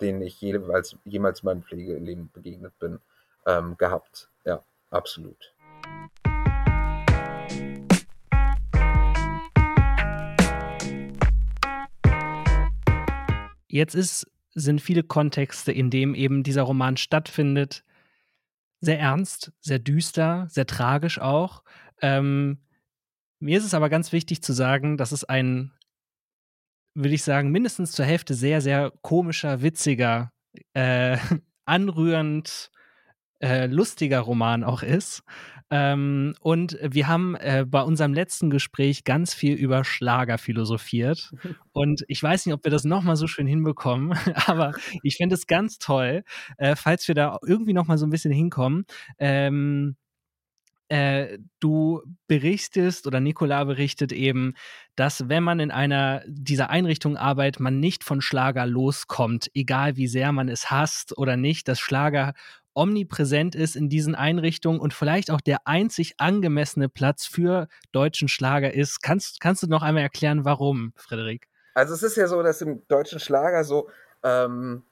[0.00, 3.00] denen ich jeweils, jemals in meinem Pflegeleben begegnet bin,
[3.46, 4.30] ähm, gehabt.
[4.44, 5.54] Ja, absolut.
[13.68, 17.82] Jetzt ist, sind viele Kontexte, in denen eben dieser Roman stattfindet,
[18.80, 21.64] sehr ernst, sehr düster, sehr tragisch auch.
[22.00, 22.58] Ähm,
[23.40, 25.72] mir ist es aber ganz wichtig zu sagen, dass es ein
[26.94, 30.32] würde ich sagen, mindestens zur Hälfte sehr, sehr komischer, witziger,
[30.74, 31.18] äh,
[31.64, 32.70] anrührend,
[33.40, 35.22] äh, lustiger Roman auch ist.
[35.70, 41.32] Ähm, und wir haben äh, bei unserem letzten Gespräch ganz viel über Schlager philosophiert.
[41.72, 44.12] Und ich weiß nicht, ob wir das nochmal so schön hinbekommen,
[44.46, 44.72] aber
[45.02, 46.22] ich fände es ganz toll,
[46.58, 48.84] äh, falls wir da irgendwie nochmal so ein bisschen hinkommen.
[49.18, 49.96] Ähm,
[50.88, 54.54] äh, du berichtest oder Nicola berichtet eben,
[54.96, 60.08] dass wenn man in einer dieser Einrichtungen arbeitet, man nicht von Schlager loskommt, egal wie
[60.08, 62.34] sehr man es hasst oder nicht, dass Schlager
[62.74, 68.74] omnipräsent ist in diesen Einrichtungen und vielleicht auch der einzig angemessene Platz für deutschen Schlager
[68.74, 69.00] ist.
[69.02, 71.48] Kannst, kannst du noch einmal erklären, warum, Frederik?
[71.74, 73.88] Also es ist ja so, dass im deutschen Schlager so
[74.22, 74.82] ähm,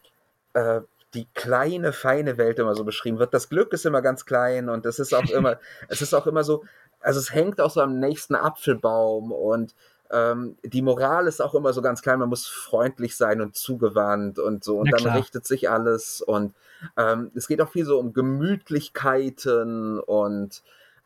[0.54, 0.80] äh,
[1.14, 3.34] die kleine, feine Welt immer so beschrieben wird.
[3.34, 5.58] Das Glück ist immer ganz klein und es ist auch immer,
[5.88, 6.64] es ist auch immer so,
[7.00, 9.74] also es hängt auch so am nächsten Apfelbaum und
[10.10, 14.38] ähm, die Moral ist auch immer so ganz klein, man muss freundlich sein und zugewandt
[14.38, 15.16] und so und Na dann klar.
[15.18, 16.54] richtet sich alles und
[16.96, 20.62] ähm, es geht auch viel so um Gemütlichkeiten und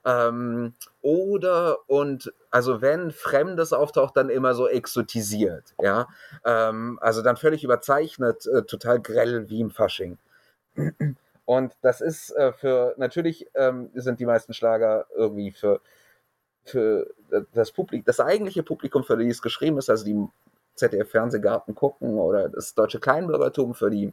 [0.07, 6.09] ähm, oder und also wenn Fremdes auftaucht, dann immer so exotisiert, ja.
[6.45, 10.17] Ähm, also dann völlig überzeichnet, äh, total grell wie im Fasching.
[11.45, 15.81] Und das ist äh, für, natürlich ähm, sind die meisten Schlager irgendwie für,
[16.65, 17.13] für
[17.53, 20.27] das Publikum, das eigentliche Publikum, für die es geschrieben ist, also die
[20.77, 24.13] ZDF-Fernsehgarten gucken oder das deutsche Kleinbürgertum, für die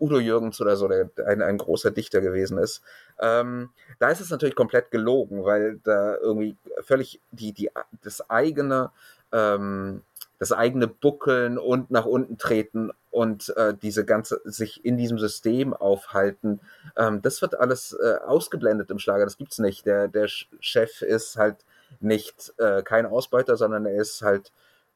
[0.00, 2.82] Udo Jürgens oder so, der ein, ein großer Dichter gewesen ist.
[3.20, 7.70] Ähm, da ist es natürlich komplett gelogen, weil da irgendwie völlig die, die,
[8.02, 8.90] das eigene,
[9.32, 10.02] ähm,
[10.38, 15.72] das eigene Buckeln und nach unten treten und äh, diese ganze, sich in diesem System
[15.72, 16.60] aufhalten,
[16.96, 19.24] ähm, das wird alles äh, ausgeblendet im Schlager.
[19.24, 19.86] Das gibt's nicht.
[19.86, 21.56] Der, der Chef ist halt
[22.00, 24.52] nicht äh, kein Ausbeuter, sondern er ist halt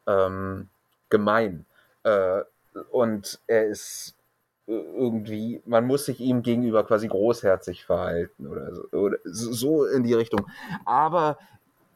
[0.06, 0.68] ähm,
[1.08, 1.64] gemein.
[2.02, 2.42] Äh,
[2.90, 4.14] und er ist
[4.70, 10.14] irgendwie, man muss sich ihm gegenüber quasi großherzig verhalten oder so, oder so in die
[10.14, 10.46] Richtung.
[10.84, 11.38] Aber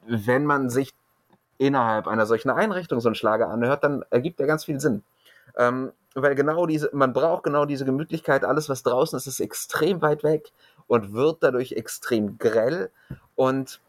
[0.06, 0.92] wenn man sich
[1.58, 5.02] innerhalb einer solchen Einrichtung so einen Schlager anhört, dann ergibt er ganz viel Sinn.
[5.56, 10.02] Ähm, weil genau diese, man braucht genau diese Gemütlichkeit, alles was draußen ist, ist extrem
[10.02, 10.50] weit weg
[10.86, 12.90] und wird dadurch extrem grell
[13.34, 13.80] und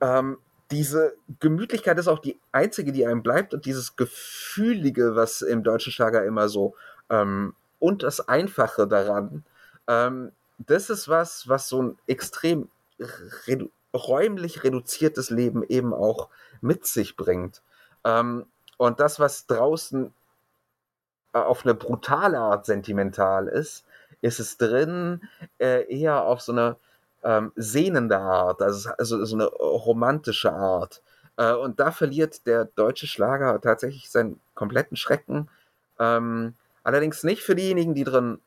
[0.00, 0.38] ähm,
[0.70, 5.92] diese Gemütlichkeit ist auch die einzige, die einem bleibt und dieses Gefühlige, was im deutschen
[5.92, 6.74] Schlager immer so
[7.08, 9.44] ähm, und das Einfache daran,
[9.88, 12.68] ähm, das ist was, was so ein extrem
[13.46, 16.28] redu räumlich reduziertes Leben eben auch
[16.60, 17.62] mit sich bringt.
[18.04, 18.44] Ähm,
[18.76, 20.12] und das, was draußen
[21.32, 23.84] auf eine brutale Art sentimental ist,
[24.20, 25.22] ist es drin
[25.58, 26.76] äh, eher auf so eine
[27.22, 31.02] ähm, sehnende Art, also, also so eine romantische Art.
[31.36, 35.48] Äh, und da verliert der deutsche Schlager tatsächlich seinen kompletten Schrecken.
[35.98, 36.54] Ähm,
[36.86, 38.38] allerdings nicht für diejenigen, die drin,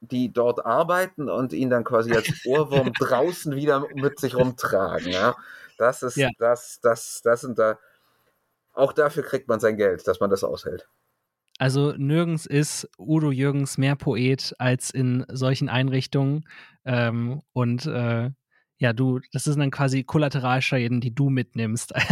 [0.00, 5.12] die dort arbeiten und ihn dann quasi als Ohrwurm draußen wieder mit sich rumtragen.
[5.12, 5.36] Ja?
[5.78, 6.28] Das ist, ja.
[6.38, 7.78] das, das, das sind da.
[8.72, 10.88] Auch dafür kriegt man sein Geld, dass man das aushält.
[11.58, 16.48] Also nirgends ist Udo Jürgens mehr Poet als in solchen Einrichtungen.
[16.84, 18.30] Ähm, und äh,
[18.78, 22.10] ja, du, das sind dann quasi Kollateralschäden, die du mitnimmst als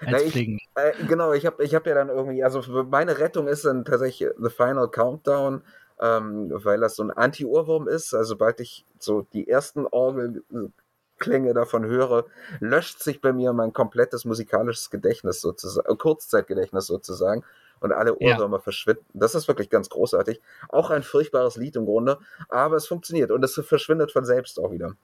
[0.00, 3.64] Na, ich, äh, genau, ich habe ich hab ja dann irgendwie, also meine Rettung ist
[3.64, 5.62] dann tatsächlich The Final Countdown,
[6.00, 8.14] ähm, weil das so ein Anti-Ohrwurm ist.
[8.14, 12.26] Also sobald ich so die ersten Orgelklänge davon höre,
[12.60, 17.44] löscht sich bei mir mein komplettes musikalisches Gedächtnis sozusagen, äh, Kurzzeitgedächtnis sozusagen
[17.80, 18.62] und alle Ohrwürmer ja.
[18.62, 19.04] verschwinden.
[19.14, 20.40] Das ist wirklich ganz großartig.
[20.68, 22.18] Auch ein furchtbares Lied im Grunde,
[22.50, 24.94] aber es funktioniert und es verschwindet von selbst auch wieder.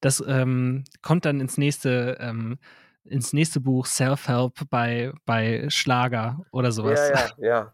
[0.00, 2.58] Das ähm, kommt dann ins nächste, ähm,
[3.04, 7.00] ins nächste Buch Self-Help bei, bei Schlager oder sowas.
[7.10, 7.72] Ja, ja,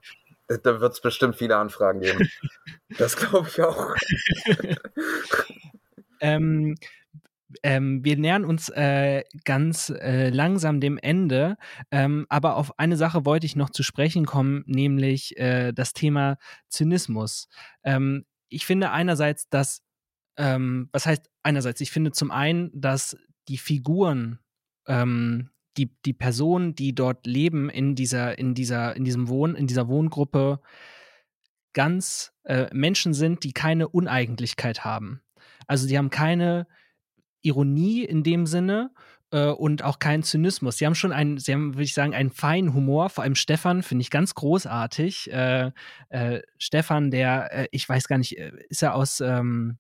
[0.49, 0.59] ja.
[0.63, 2.29] Da wird es bestimmt viele Anfragen geben.
[2.99, 3.95] das glaube ich auch.
[6.21, 6.75] ähm,
[7.63, 11.57] ähm, wir nähern uns äh, ganz äh, langsam dem Ende,
[11.91, 16.37] ähm, aber auf eine Sache wollte ich noch zu sprechen kommen, nämlich äh, das Thema
[16.69, 17.49] Zynismus.
[17.83, 19.83] Ähm, ich finde einerseits, dass,
[20.37, 23.17] ähm, was heißt einerseits, ich finde zum einen, dass
[23.49, 24.41] die Figuren,
[24.87, 29.67] ähm, die, die Personen, die dort leben in dieser, in dieser, in diesem Wohn, in
[29.67, 30.61] dieser Wohngruppe,
[31.73, 35.21] ganz äh, Menschen sind, die keine Uneigentlichkeit haben.
[35.67, 36.67] Also die haben keine
[37.43, 38.91] Ironie in dem Sinne
[39.31, 40.79] äh, und auch keinen Zynismus.
[40.79, 43.11] Sie haben schon einen, sie haben, würde ich sagen, einen feinen Humor.
[43.11, 45.33] Vor allem Stefan finde ich ganz großartig.
[45.33, 45.73] Äh,
[46.11, 49.79] äh, Stefan, der, äh, ich weiß gar nicht, äh, ist er aus, ähm,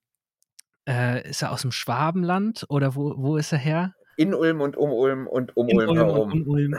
[0.88, 3.94] äh, ist er aus dem Schwabenland oder wo, wo ist er her?
[4.16, 6.32] in Ulm und um Ulm und um In Ulm Ulm herum.
[6.32, 6.76] um Ulm.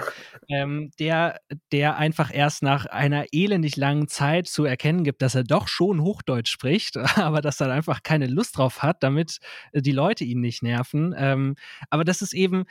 [0.48, 1.40] Ähm, der,
[1.72, 6.02] der einfach erst nach einer elendig langen Zeit zu erkennen gibt, dass er doch schon
[6.02, 9.40] Hochdeutsch spricht, aber dass er einfach keine Lust drauf hat, damit
[9.72, 11.14] äh, die Leute ihn nicht nerven.
[11.18, 11.56] Ähm,
[11.90, 12.66] aber das ist eben,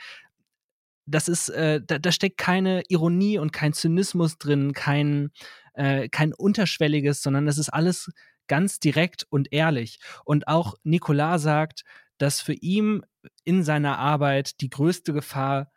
[1.05, 5.29] das ist, äh, da, da steckt keine Ironie und kein Zynismus drin, kein,
[5.73, 8.09] äh, kein unterschwelliges, sondern das ist alles
[8.47, 9.99] ganz direkt und ehrlich.
[10.23, 11.83] Und auch Nicolas sagt,
[12.17, 13.05] dass für ihn
[13.43, 15.71] in seiner Arbeit die größte Gefahr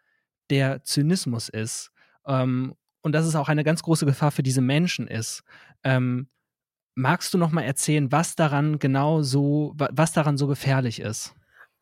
[0.51, 1.91] der Zynismus ist.
[2.27, 5.43] Ähm, und dass es auch eine ganz große Gefahr für diese Menschen ist.
[5.85, 6.29] Ähm,
[6.95, 11.35] magst du noch mal erzählen, was daran genau so, was daran so gefährlich ist?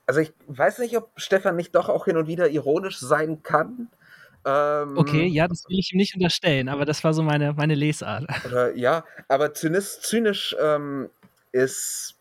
[0.07, 3.89] Also ich weiß nicht, ob Stefan nicht doch auch hin und wieder ironisch sein kann.
[4.49, 7.74] Ähm, okay, ja, das will ich ihm nicht unterstellen, aber das war so meine, meine
[7.74, 8.24] Lesart.
[8.47, 11.11] Oder, ja, aber zynisch, zynisch ähm,
[11.51, 12.14] ist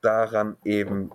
[0.00, 1.12] daran eben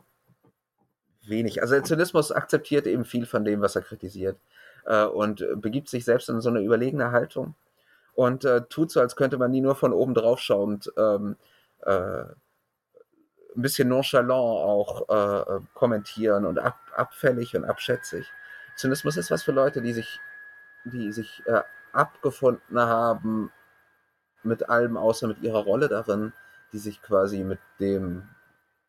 [1.25, 1.63] wenig.
[1.63, 4.37] Also der Zynismus akzeptiert eben viel von dem, was er kritisiert
[4.85, 7.55] äh, und begibt sich selbst in so eine überlegene Haltung
[8.13, 11.35] und äh, tut so, als könnte man nie nur von oben drauf schauend ähm,
[11.81, 12.21] äh,
[13.57, 18.27] ein bisschen nonchalant auch äh, kommentieren und ab, abfällig und abschätzig.
[18.77, 20.19] Zynismus ist was für Leute, die sich,
[20.85, 23.51] die sich äh, abgefunden haben
[24.43, 26.31] mit allem außer mit ihrer Rolle darin,
[26.71, 28.29] die sich quasi mit dem,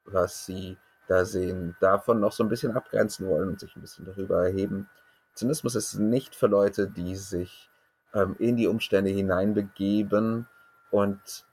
[0.05, 0.77] was sie
[1.09, 4.89] da sehen, davon noch so ein bisschen abgrenzen wollen und sich ein bisschen darüber erheben.
[5.35, 7.71] Zynismus ist nicht für Leute, die sich
[8.13, 10.47] ähm, in die Umstände hineinbegeben
[10.91, 11.47] und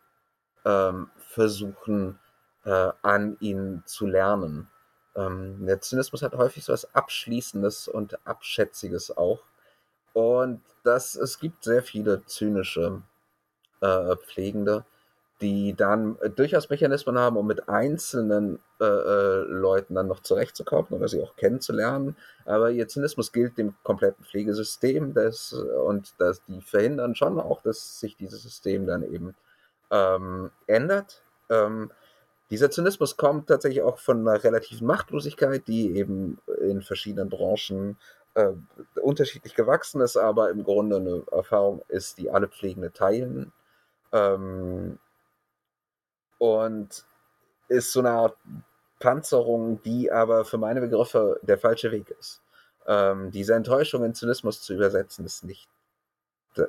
[0.65, 2.19] ähm, versuchen,
[2.65, 4.67] äh, an ihnen zu lernen.
[5.16, 9.39] Ähm, der Zynismus hat häufig so etwas Abschließendes und Abschätziges auch.
[10.13, 13.01] Und das, es gibt sehr viele zynische
[13.82, 14.86] äh, Pflegende,
[15.41, 20.88] die dann äh, durchaus Mechanismen haben, um mit einzelnen äh, äh, Leuten dann noch zurechtzukommen
[20.91, 22.16] oder sie auch kennenzulernen.
[22.45, 27.99] Aber ihr Zynismus gilt dem kompletten Pflegesystem das, und das, die verhindern schon auch, dass
[27.99, 29.36] sich dieses System dann eben
[29.91, 31.22] ähm, ändert.
[31.49, 31.91] Ähm,
[32.49, 37.97] dieser Zynismus kommt tatsächlich auch von einer relativen Machtlosigkeit, die eben in verschiedenen Branchen
[38.35, 38.51] äh,
[39.01, 43.51] unterschiedlich gewachsen ist, aber im Grunde eine Erfahrung ist, die alle Pflegende teilen.
[44.11, 44.99] Ähm,
[46.37, 47.05] und
[47.67, 48.37] ist so eine Art
[48.99, 52.41] Panzerung, die aber für meine Begriffe der falsche Weg ist.
[52.87, 55.67] Ähm, diese Enttäuschung in Zynismus zu übersetzen, ist nicht,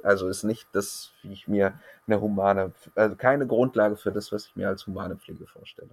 [0.03, 1.75] also ist nicht das, wie ich mir
[2.07, 5.91] eine humane, also keine Grundlage für das, was ich mir als humane Pflege vorstelle.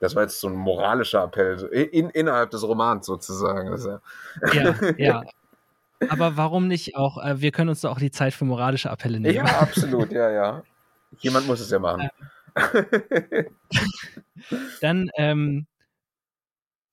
[0.00, 3.76] Das war jetzt so ein moralischer Appell in, innerhalb des Romans sozusagen.
[3.76, 4.00] Ja,
[4.52, 4.74] ja.
[4.98, 5.24] ja.
[6.08, 9.18] Aber warum nicht auch, äh, wir können uns doch auch die Zeit für moralische Appelle
[9.18, 9.34] nehmen.
[9.34, 10.62] Ja, absolut, ja, ja.
[11.18, 12.08] Jemand muss es ja machen.
[14.80, 15.66] Dann ähm,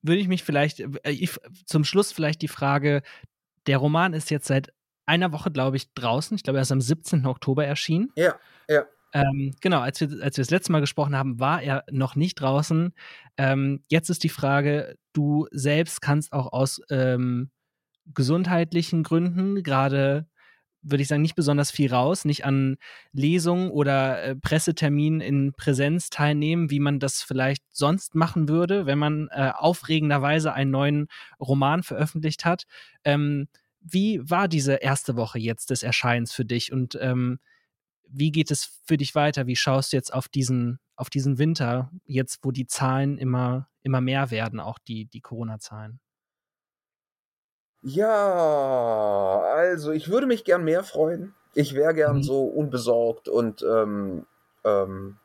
[0.01, 3.03] würde ich mich vielleicht, äh, ich, zum Schluss vielleicht die Frage,
[3.67, 4.73] der Roman ist jetzt seit
[5.05, 6.35] einer Woche, glaube ich, draußen.
[6.35, 7.25] Ich glaube, er ist am 17.
[7.25, 8.11] Oktober erschienen.
[8.15, 8.35] Ja,
[8.69, 8.85] ja.
[9.13, 12.35] Ähm, genau, als wir, als wir das letzte Mal gesprochen haben, war er noch nicht
[12.35, 12.93] draußen.
[13.37, 17.49] Ähm, jetzt ist die Frage, du selbst kannst auch aus ähm,
[18.13, 20.27] gesundheitlichen Gründen gerade
[20.85, 22.77] würde ich sagen, nicht besonders viel raus, nicht an
[23.11, 28.99] Lesungen oder äh, Presseterminen in Präsenz teilnehmen, wie man das vielleicht sonst machen würde, wenn
[28.99, 31.07] man äh, aufregenderweise einen neuen
[31.39, 32.65] Roman veröffentlicht hat.
[33.03, 33.47] Ähm,
[33.87, 37.39] wie war diese erste Woche jetzt des Erscheins für dich und ähm,
[38.07, 39.47] wie geht es für dich weiter?
[39.47, 44.01] Wie schaust du jetzt auf diesen, auf diesen Winter, jetzt wo die Zahlen immer, immer
[44.01, 45.99] mehr werden, auch die, die Corona-Zahlen?
[47.81, 51.35] Ja, also ich würde mich gern mehr freuen.
[51.53, 52.23] Ich wäre gern mhm.
[52.23, 54.25] so unbesorgt und ähm,
[54.63, 55.17] ähm,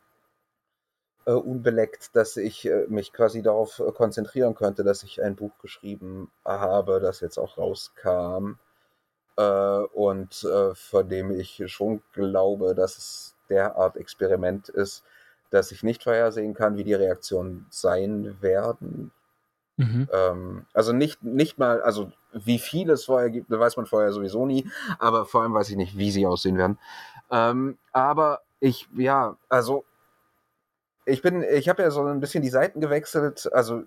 [1.26, 5.52] äh, unbeleckt, dass ich äh, mich quasi darauf äh, konzentrieren könnte, dass ich ein Buch
[5.60, 8.54] geschrieben habe, das jetzt auch rauskam
[9.36, 15.04] äh, und äh, von dem ich schon glaube, dass es derart Experiment ist,
[15.50, 19.10] dass ich nicht vorhersehen kann, wie die Reaktionen sein werden.
[19.76, 20.08] Mhm.
[20.12, 24.46] Ähm, also nicht, nicht mal, also wie viel es vorher gibt, weiß man vorher sowieso
[24.46, 26.78] nie, aber vor allem weiß ich nicht, wie sie aussehen werden.
[27.30, 29.84] Ähm, aber ich, ja, also
[31.11, 33.84] ich bin, ich habe ja so ein bisschen die Seiten gewechselt, also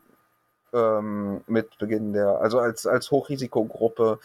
[0.74, 4.20] ähm, mit Beginn der, also als, als Hochrisikogruppe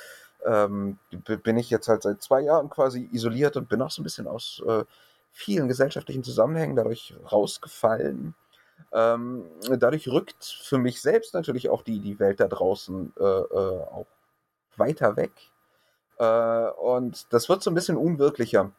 [0.45, 0.99] ähm,
[1.43, 4.27] bin ich jetzt halt seit zwei Jahren quasi isoliert und bin auch so ein bisschen
[4.27, 4.85] aus äh,
[5.33, 8.35] vielen gesellschaftlichen Zusammenhängen dadurch rausgefallen.
[8.93, 13.83] Ähm, dadurch rückt für mich selbst natürlich auch die, die Welt da draußen äh, äh,
[13.83, 14.07] auch
[14.77, 15.33] weiter weg.
[16.19, 18.71] Äh, und das wird so ein bisschen unwirklicher,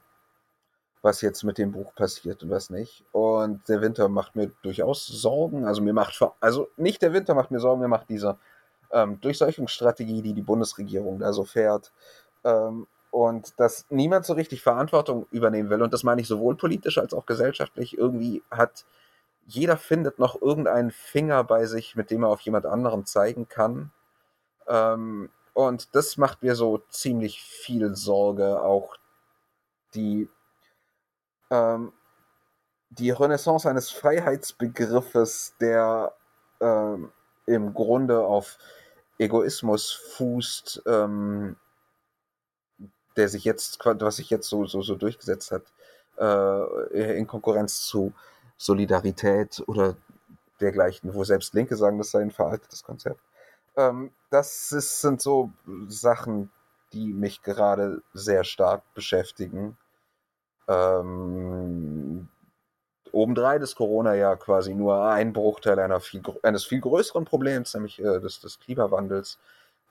[1.02, 3.06] was jetzt mit dem Buch passiert und was nicht.
[3.12, 5.66] Und der Winter macht mir durchaus Sorgen.
[5.66, 8.38] Also mir macht, also nicht der Winter macht mir Sorgen, mir macht diese
[8.92, 11.92] ähm, Durchseuchungsstrategie, die die Bundesregierung da so fährt.
[12.44, 15.82] Ähm, und dass niemand so richtig Verantwortung übernehmen will.
[15.82, 17.98] Und das meine ich sowohl politisch als auch gesellschaftlich.
[17.98, 18.86] Irgendwie hat
[19.48, 23.92] jeder findet noch irgendeinen Finger bei sich, mit dem er auf jemand anderen zeigen kann.
[24.68, 28.62] Ähm, und das macht mir so ziemlich viel Sorge.
[28.62, 28.96] Auch
[29.96, 30.30] die,
[31.50, 31.94] ähm,
[32.90, 36.14] die Renaissance eines Freiheitsbegriffes, der
[36.60, 37.12] ähm,
[37.46, 38.58] im Grunde auf
[39.18, 41.56] Egoismus fußt, ähm,
[43.16, 45.64] der sich jetzt, was sich jetzt so, so, so durchgesetzt hat,
[46.18, 48.14] äh, in Konkurrenz zu
[48.58, 49.96] Solidarität oder
[50.60, 53.22] dergleichen, wo selbst Linke sagen, das sei ein veraltetes Konzept.
[53.76, 55.52] Ähm, das ist, sind so
[55.88, 56.52] Sachen,
[56.94, 59.78] die mich gerade sehr stark beschäftigen.
[60.70, 62.30] Ähm,
[63.12, 68.00] obendrein ist Corona ja quasi nur ein Bruchteil einer viel, eines viel größeren Problems, nämlich
[68.00, 69.40] äh, des, des Klimawandels.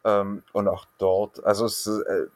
[0.05, 2.27] Ähm, und auch dort, also es, äh,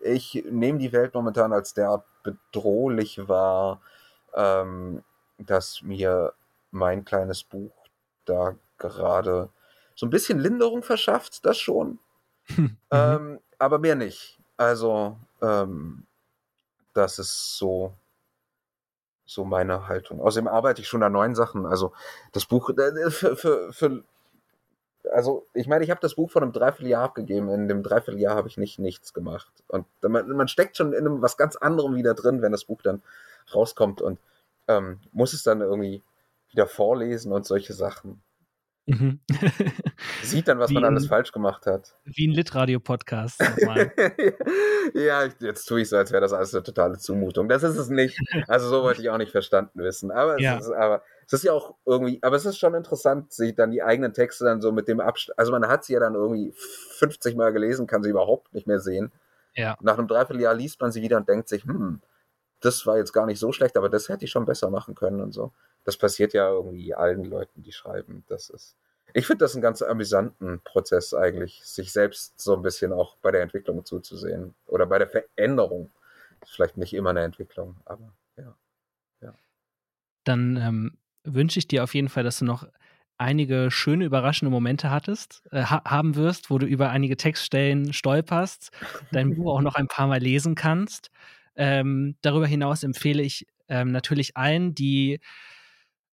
[0.00, 3.80] ich nehme die Welt momentan als derart bedrohlich wahr,
[4.34, 5.02] ähm,
[5.38, 6.32] dass mir
[6.70, 7.72] mein kleines Buch
[8.24, 9.48] da gerade
[9.94, 11.98] so ein bisschen Linderung verschafft, das schon.
[12.56, 12.76] Mhm.
[12.90, 14.36] Ähm, aber mehr nicht.
[14.56, 16.04] Also, ähm,
[16.94, 17.92] das ist so,
[19.24, 20.20] so meine Haltung.
[20.20, 21.66] Außerdem arbeite ich schon an neuen Sachen.
[21.66, 21.92] Also,
[22.32, 24.04] das Buch, äh, für, für, für
[25.10, 27.48] also ich meine, ich habe das Buch vor einem Dreivierteljahr abgegeben.
[27.48, 29.52] In dem Dreivierteljahr habe ich nicht nichts gemacht.
[29.68, 32.82] Und man, man, steckt schon in einem was ganz anderem wieder drin, wenn das Buch
[32.82, 33.02] dann
[33.54, 34.18] rauskommt und
[34.68, 36.02] ähm, muss es dann irgendwie
[36.50, 38.22] wieder vorlesen und solche Sachen.
[38.86, 39.20] Mhm.
[40.22, 41.94] Sieht dann, was wie man alles falsch gemacht hat.
[42.04, 43.40] Wie ein Litradio-Podcast.
[44.94, 47.48] ja, jetzt tue ich so, als wäre das alles eine totale Zumutung.
[47.48, 48.18] Das ist es nicht.
[48.48, 50.10] Also so wollte ich auch nicht verstanden wissen.
[50.10, 50.58] Aber, ja.
[50.58, 53.70] es, ist, aber es ist ja auch irgendwie, aber es ist schon interessant, sich dann
[53.70, 56.52] die eigenen Texte dann so mit dem Abstand, also man hat sie ja dann irgendwie
[56.98, 59.12] 50 Mal gelesen, kann sie überhaupt nicht mehr sehen.
[59.54, 59.76] Ja.
[59.80, 62.00] Nach einem Dreivierteljahr liest man sie wieder und denkt sich, hm,
[62.62, 65.20] das war jetzt gar nicht so schlecht, aber das hätte ich schon besser machen können
[65.20, 65.52] und so.
[65.84, 68.24] Das passiert ja irgendwie allen Leuten, die schreiben.
[68.28, 68.76] Das ist,
[69.12, 73.30] ich finde das einen ganz amüsanten Prozess eigentlich, sich selbst so ein bisschen auch bei
[73.30, 75.90] der Entwicklung zuzusehen oder bei der Veränderung.
[76.46, 78.56] Vielleicht nicht immer eine Entwicklung, aber ja.
[79.20, 79.34] ja.
[80.24, 82.66] Dann ähm, wünsche ich dir auf jeden Fall, dass du noch
[83.18, 88.70] einige schöne, überraschende Momente hattest, äh, ha haben wirst, wo du über einige Textstellen stolperst,
[89.12, 91.10] dein Buch auch noch ein paar Mal lesen kannst.
[91.56, 95.20] Ähm, darüber hinaus empfehle ich ähm, natürlich allen, die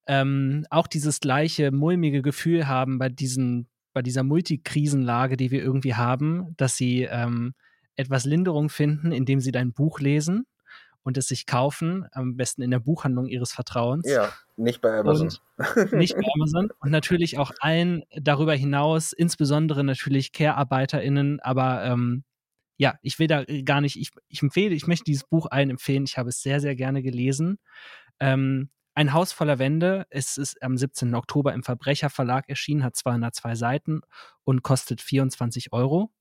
[0.07, 5.95] ähm, auch dieses gleiche mulmige Gefühl haben bei diesen, bei dieser Multikrisenlage, die wir irgendwie
[5.95, 7.53] haben, dass sie ähm,
[7.95, 10.45] etwas Linderung finden, indem sie dein Buch lesen
[11.03, 14.09] und es sich kaufen, am besten in der Buchhandlung ihres Vertrauens.
[14.09, 15.29] Ja, nicht bei Amazon.
[15.57, 16.69] Und nicht bei Amazon.
[16.79, 22.23] Und natürlich auch allen darüber hinaus, insbesondere natürlich Care-ArbeiterInnen, aber ähm,
[22.80, 26.05] ja, ich will da gar nicht, ich, ich empfehle, ich möchte dieses Buch allen empfehlen.
[26.05, 27.59] Ich habe es sehr, sehr gerne gelesen.
[28.21, 30.07] Ähm, ein Haus voller Wände.
[30.09, 31.13] Es ist am 17.
[31.13, 34.01] Oktober im Verbrecherverlag erschienen, hat 202 Seiten
[34.45, 36.13] und kostet 24 Euro.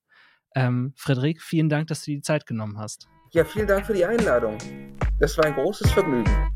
[0.57, 3.07] Ähm, Frederik, vielen Dank, dass du die Zeit genommen hast.
[3.31, 4.59] Ja, vielen Dank für die Einladung.
[5.21, 6.51] Das war ein großes Vergnügen.